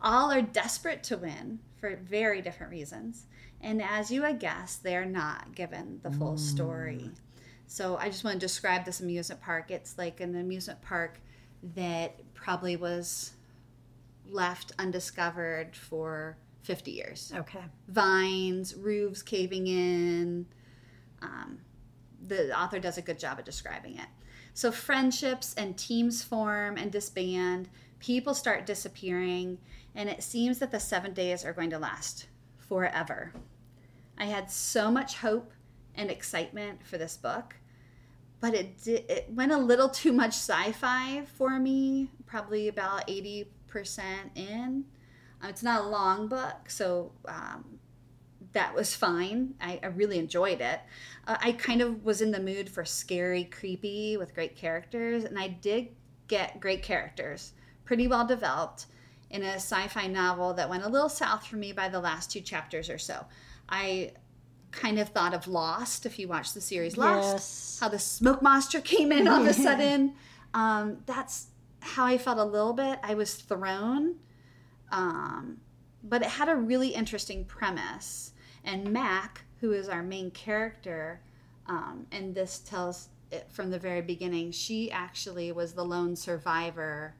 All 0.00 0.30
are 0.30 0.42
desperate 0.42 1.02
to 1.04 1.16
win 1.16 1.60
for 1.80 1.96
very 1.96 2.42
different 2.42 2.72
reasons. 2.72 3.26
And 3.60 3.82
as 3.82 4.10
you 4.10 4.22
would 4.22 4.38
guess, 4.38 4.76
they're 4.76 5.06
not 5.06 5.54
given 5.54 6.00
the 6.02 6.10
full 6.10 6.34
mm. 6.34 6.38
story. 6.38 7.10
So 7.66 7.96
I 7.96 8.08
just 8.08 8.22
want 8.22 8.34
to 8.34 8.46
describe 8.46 8.84
this 8.84 9.00
amusement 9.00 9.40
park. 9.40 9.70
It's 9.70 9.98
like 9.98 10.20
an 10.20 10.36
amusement 10.36 10.82
park 10.82 11.20
that 11.74 12.20
probably 12.34 12.76
was 12.76 13.32
left 14.28 14.72
undiscovered 14.78 15.74
for 15.74 16.36
50 16.66 16.90
years 16.90 17.32
Okay. 17.34 17.64
vines, 17.88 18.74
roofs 18.74 19.22
caving 19.22 19.68
in. 19.68 20.46
Um, 21.22 21.60
the 22.26 22.58
author 22.58 22.80
does 22.80 22.98
a 22.98 23.02
good 23.02 23.18
job 23.18 23.38
of 23.38 23.44
describing 23.44 23.96
it. 23.98 24.08
So, 24.52 24.72
friendships 24.72 25.54
and 25.54 25.76
teams 25.78 26.22
form 26.24 26.76
and 26.76 26.90
disband, 26.90 27.68
people 28.00 28.34
start 28.34 28.66
disappearing, 28.66 29.58
and 29.94 30.08
it 30.08 30.22
seems 30.22 30.58
that 30.58 30.72
the 30.72 30.80
seven 30.80 31.12
days 31.12 31.44
are 31.44 31.52
going 31.52 31.70
to 31.70 31.78
last 31.78 32.26
forever. 32.58 33.32
I 34.18 34.24
had 34.24 34.50
so 34.50 34.90
much 34.90 35.18
hope 35.18 35.52
and 35.94 36.10
excitement 36.10 36.84
for 36.86 36.98
this 36.98 37.16
book, 37.16 37.54
but 38.40 38.54
it, 38.54 38.86
it 38.86 39.26
went 39.30 39.52
a 39.52 39.58
little 39.58 39.88
too 39.88 40.12
much 40.12 40.32
sci 40.32 40.72
fi 40.72 41.22
for 41.36 41.58
me, 41.60 42.10
probably 42.26 42.68
about 42.68 43.06
80% 43.06 43.46
in. 44.34 44.84
Um, 45.42 45.50
it's 45.50 45.62
not 45.62 45.84
a 45.84 45.88
long 45.88 46.28
book, 46.28 46.68
so 46.68 47.12
um, 47.26 47.78
that 48.52 48.74
was 48.74 48.94
fine. 48.94 49.54
I, 49.60 49.78
I 49.82 49.86
really 49.88 50.18
enjoyed 50.18 50.60
it. 50.60 50.80
Uh, 51.26 51.36
I 51.40 51.52
kind 51.52 51.80
of 51.82 52.04
was 52.04 52.20
in 52.22 52.30
the 52.30 52.40
mood 52.40 52.68
for 52.70 52.84
scary, 52.84 53.44
creepy 53.44 54.16
with 54.16 54.34
great 54.34 54.56
characters, 54.56 55.24
and 55.24 55.38
I 55.38 55.48
did 55.48 55.88
get 56.28 56.60
great 56.60 56.82
characters, 56.82 57.52
pretty 57.84 58.08
well 58.08 58.26
developed, 58.26 58.86
in 59.30 59.42
a 59.42 59.54
sci 59.54 59.88
fi 59.88 60.06
novel 60.06 60.54
that 60.54 60.68
went 60.70 60.84
a 60.84 60.88
little 60.88 61.08
south 61.08 61.46
for 61.46 61.56
me 61.56 61.72
by 61.72 61.88
the 61.88 62.00
last 62.00 62.30
two 62.30 62.40
chapters 62.40 62.88
or 62.88 62.98
so. 62.98 63.26
I 63.68 64.12
kind 64.70 64.98
of 64.98 65.08
thought 65.08 65.34
of 65.34 65.48
Lost, 65.48 66.06
if 66.06 66.18
you 66.18 66.28
watch 66.28 66.52
the 66.52 66.60
series 66.60 66.96
Lost, 66.96 67.32
Yes. 67.34 67.78
how 67.80 67.88
the 67.88 67.98
smoke 67.98 68.40
monster 68.42 68.80
came 68.80 69.10
in 69.12 69.26
all 69.26 69.40
of 69.42 69.46
a 69.48 69.52
sudden. 69.68 70.14
Um, 70.54 70.98
that's 71.06 71.48
how 71.80 72.04
I 72.04 72.18
felt 72.18 72.38
a 72.38 72.44
little 72.44 72.72
bit. 72.72 72.98
I 73.02 73.14
was 73.14 73.34
thrown 73.34 74.16
um, 74.90 75.58
but 76.02 76.22
it 76.22 76.28
had 76.28 76.48
a 76.48 76.56
really 76.56 76.88
interesting 76.88 77.44
premise. 77.44 78.32
And 78.64 78.92
Mac, 78.92 79.44
who 79.60 79.72
is 79.72 79.88
our 79.88 80.02
main 80.02 80.30
character, 80.30 81.20
um, 81.66 82.06
and 82.12 82.34
this 82.34 82.58
tells 82.58 83.08
it 83.30 83.46
from 83.50 83.70
the 83.70 83.78
very 83.78 84.02
beginning, 84.02 84.52
she 84.52 84.90
actually 84.90 85.52
was 85.52 85.72
the 85.72 85.84
lone 85.84 86.16
survivor 86.16 87.14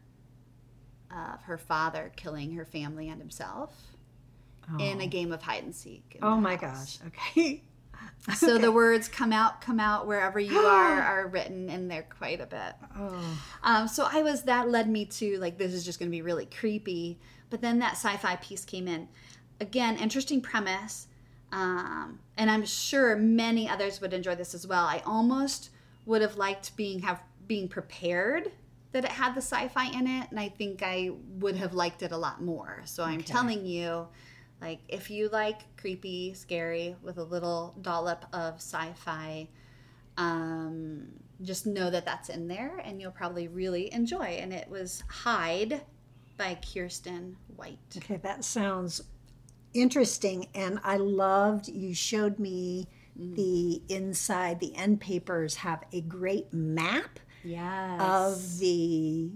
of 1.10 1.42
her 1.42 1.58
father 1.58 2.12
killing 2.16 2.52
her 2.54 2.64
family 2.64 3.08
and 3.08 3.20
himself 3.20 3.96
in 4.80 5.00
a 5.00 5.06
game 5.06 5.32
of 5.32 5.42
hide 5.42 5.62
and 5.62 5.74
seek. 5.74 6.18
Oh 6.22 6.36
my 6.36 6.56
house. 6.56 6.98
gosh. 6.98 7.08
Okay. 7.08 7.62
So 8.36 8.58
the 8.58 8.72
words 8.72 9.06
"come 9.08 9.32
out, 9.32 9.60
come 9.60 9.78
out" 9.78 10.06
wherever 10.06 10.40
you 10.40 10.58
are 10.66 11.00
are 11.02 11.26
written 11.28 11.68
in 11.70 11.88
there 11.88 12.06
quite 12.18 12.40
a 12.40 12.46
bit. 12.46 12.74
Oh. 12.98 13.42
Um, 13.62 13.88
so 13.88 14.08
I 14.10 14.22
was 14.22 14.42
that 14.42 14.68
led 14.68 14.88
me 14.88 15.04
to 15.06 15.38
like 15.38 15.58
this 15.58 15.72
is 15.72 15.84
just 15.84 15.98
going 15.98 16.10
to 16.10 16.16
be 16.16 16.22
really 16.22 16.46
creepy. 16.46 17.18
But 17.50 17.60
then 17.60 17.78
that 17.78 17.92
sci-fi 17.92 18.36
piece 18.36 18.64
came 18.64 18.88
in. 18.88 19.08
Again, 19.60 19.96
interesting 19.96 20.40
premise, 20.40 21.06
um, 21.52 22.18
and 22.36 22.50
I'm 22.50 22.66
sure 22.66 23.14
many 23.16 23.68
others 23.68 24.00
would 24.00 24.12
enjoy 24.12 24.34
this 24.34 24.52
as 24.54 24.66
well. 24.66 24.84
I 24.84 25.02
almost 25.06 25.70
would 26.04 26.20
have 26.22 26.36
liked 26.36 26.76
being 26.76 27.00
have 27.00 27.22
being 27.46 27.68
prepared 27.68 28.50
that 28.92 29.04
it 29.04 29.12
had 29.12 29.34
the 29.34 29.40
sci-fi 29.40 29.86
in 29.96 30.06
it, 30.08 30.30
and 30.30 30.40
I 30.40 30.48
think 30.48 30.82
I 30.82 31.10
would 31.38 31.56
have 31.56 31.74
liked 31.74 32.02
it 32.02 32.10
a 32.12 32.16
lot 32.16 32.42
more. 32.42 32.82
So 32.86 33.04
I'm 33.04 33.18
Okay. 33.20 33.32
telling 33.32 33.64
you. 33.64 34.08
Like, 34.60 34.80
if 34.88 35.10
you 35.10 35.28
like 35.28 35.76
creepy, 35.76 36.34
scary 36.34 36.96
with 37.02 37.18
a 37.18 37.24
little 37.24 37.76
dollop 37.80 38.24
of 38.32 38.54
sci 38.56 38.92
fi, 38.94 39.48
um, 40.16 41.08
just 41.42 41.66
know 41.66 41.90
that 41.90 42.06
that's 42.06 42.28
in 42.30 42.48
there 42.48 42.78
and 42.78 43.00
you'll 43.00 43.10
probably 43.10 43.48
really 43.48 43.92
enjoy. 43.92 44.38
And 44.40 44.52
it 44.52 44.68
was 44.68 45.04
Hide 45.08 45.82
by 46.38 46.54
Kiersten 46.62 47.34
White. 47.54 47.78
Okay, 47.98 48.16
that 48.18 48.44
sounds 48.44 49.02
interesting. 49.74 50.48
And 50.54 50.80
I 50.82 50.96
loved 50.96 51.68
you 51.68 51.94
showed 51.94 52.38
me 52.38 52.88
the 53.18 53.82
inside, 53.88 54.60
the 54.60 54.74
end 54.76 55.00
papers 55.00 55.56
have 55.56 55.82
a 55.92 56.00
great 56.00 56.52
map 56.52 57.20
Yes. 57.44 58.00
of 58.00 58.58
the 58.58 59.30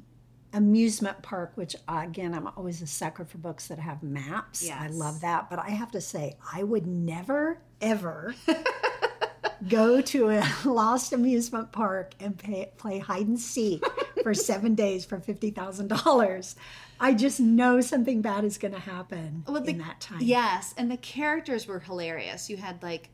amusement 0.52 1.22
park, 1.22 1.52
which 1.54 1.76
again, 1.88 2.34
I'm 2.34 2.48
always 2.56 2.82
a 2.82 2.86
sucker 2.86 3.24
for 3.24 3.38
books 3.38 3.68
that 3.68 3.78
have 3.78 4.02
maps. 4.02 4.68
I 4.70 4.88
love 4.88 5.20
that. 5.20 5.48
But 5.50 5.58
I 5.58 5.70
have 5.70 5.90
to 5.92 6.00
say, 6.00 6.36
I 6.52 6.62
would 6.62 6.86
never, 6.86 7.60
ever 7.80 8.34
go 9.68 10.00
to 10.00 10.30
a 10.30 10.42
lost 10.64 11.12
amusement 11.12 11.70
park 11.72 12.14
and 12.20 12.36
pay, 12.38 12.70
play 12.78 12.98
hide 12.98 13.26
and 13.26 13.38
seek 13.38 13.84
for 14.22 14.34
seven 14.34 14.74
days 14.74 15.04
for 15.04 15.18
$50,000. 15.18 16.54
I 17.02 17.14
just 17.14 17.40
know 17.40 17.80
something 17.80 18.20
bad 18.20 18.44
is 18.44 18.58
going 18.58 18.74
to 18.74 18.80
happen 18.80 19.44
Well, 19.46 19.62
the- 19.62 19.70
in 19.70 19.78
that 19.78 20.00
time. 20.00 20.18
Yes, 20.20 20.74
and 20.76 20.90
the 20.90 20.96
characters 20.96 21.66
were 21.66 21.80
hilarious. 21.80 22.50
You 22.50 22.56
had 22.56 22.82
like 22.82 23.08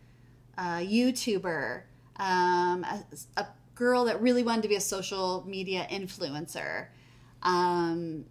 a 0.59 0.85
YouTuber, 0.87 1.83
um, 2.17 2.85
a, 2.85 3.05
a 3.37 3.47
girl 3.75 4.05
that 4.07 4.21
really 4.23 4.43
wanted 4.43 4.63
to 4.63 4.69
be 4.69 4.77
a 4.77 4.81
social 4.81 5.45
media 5.47 5.87
influencer. 5.91 6.87
Um, 7.43 8.25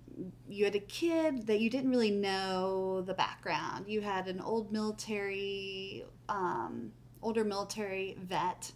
you 0.47 0.65
had 0.65 0.75
a 0.75 0.79
kid 0.79 1.47
that 1.47 1.59
you 1.59 1.69
didn't 1.69 1.89
really 1.89 2.11
know 2.11 3.01
the 3.01 3.13
background. 3.13 3.85
You 3.87 4.01
had 4.01 4.27
an 4.27 4.39
old 4.39 4.71
military, 4.71 6.05
um, 6.29 6.91
older 7.21 7.43
military 7.43 8.17
vet 8.21 8.71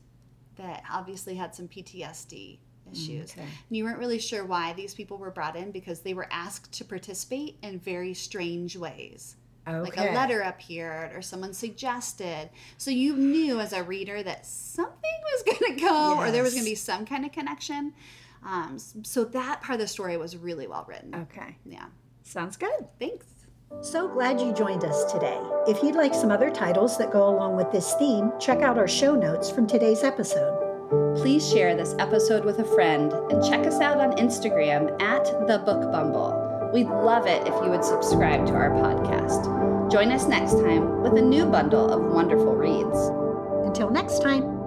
that 0.57 0.83
obviously 0.91 1.35
had 1.35 1.55
some 1.55 1.67
PTSD 1.67 2.59
issues. 2.91 3.31
Okay. 3.31 3.41
And 3.41 3.77
you 3.77 3.83
weren't 3.83 3.99
really 3.99 4.19
sure 4.19 4.45
why 4.45 4.73
these 4.73 4.93
people 4.93 5.17
were 5.17 5.31
brought 5.31 5.55
in 5.55 5.71
because 5.71 6.01
they 6.01 6.13
were 6.13 6.27
asked 6.31 6.73
to 6.73 6.85
participate 6.85 7.57
in 7.61 7.79
very 7.79 8.13
strange 8.13 8.75
ways. 8.75 9.35
Like 9.67 9.97
a 9.97 10.13
letter 10.15 10.41
appeared 10.41 11.15
or 11.15 11.21
someone 11.21 11.53
suggested. 11.53 12.49
So 12.77 12.89
you 12.89 13.15
knew 13.15 13.59
as 13.59 13.71
a 13.71 13.83
reader 13.83 14.23
that 14.23 14.45
something 14.45 14.95
was 15.33 15.43
going 15.43 15.75
to 15.75 15.81
go 15.81 16.17
or 16.17 16.31
there 16.31 16.41
was 16.41 16.53
going 16.53 16.65
to 16.65 16.71
be 16.71 16.75
some 16.75 17.05
kind 17.05 17.23
of 17.23 17.31
connection. 17.31 17.93
Um, 18.43 18.77
so 18.79 19.23
that 19.25 19.61
part 19.61 19.75
of 19.75 19.79
the 19.79 19.87
story 19.87 20.17
was 20.17 20.37
really 20.37 20.67
well 20.67 20.85
written. 20.87 21.13
Okay. 21.13 21.57
Yeah. 21.65 21.85
Sounds 22.23 22.57
good. 22.57 22.87
Thanks. 22.99 23.25
So 23.81 24.07
glad 24.07 24.41
you 24.41 24.51
joined 24.53 24.83
us 24.83 25.11
today. 25.11 25.39
If 25.67 25.83
you'd 25.83 25.95
like 25.95 26.13
some 26.13 26.31
other 26.31 26.49
titles 26.49 26.97
that 26.97 27.11
go 27.11 27.29
along 27.29 27.55
with 27.55 27.71
this 27.71 27.93
theme, 27.95 28.31
check 28.39 28.61
out 28.61 28.77
our 28.77 28.87
show 28.87 29.15
notes 29.15 29.51
from 29.51 29.67
today's 29.67 30.03
episode. 30.03 30.65
Please 31.17 31.47
share 31.47 31.75
this 31.75 31.95
episode 31.99 32.45
with 32.45 32.59
a 32.59 32.63
friend 32.63 33.13
and 33.13 33.43
check 33.43 33.67
us 33.67 33.79
out 33.79 33.99
on 33.99 34.17
Instagram 34.17 34.99
at 35.01 35.25
The 35.47 35.59
Book 35.59 35.91
Bumble. 35.91 36.69
We'd 36.73 36.87
love 36.87 37.27
it 37.27 37.47
if 37.47 37.53
you 37.63 37.69
would 37.69 37.83
subscribe 37.83 38.45
to 38.47 38.53
our 38.53 38.71
podcast. 38.71 39.91
Join 39.91 40.11
us 40.11 40.27
next 40.27 40.53
time 40.53 41.01
with 41.01 41.13
a 41.17 41.21
new 41.21 41.45
bundle 41.45 41.91
of 41.91 42.13
wonderful 42.13 42.55
reads. 42.55 42.97
Until 43.67 43.89
next 43.89 44.21
time. 44.21 44.58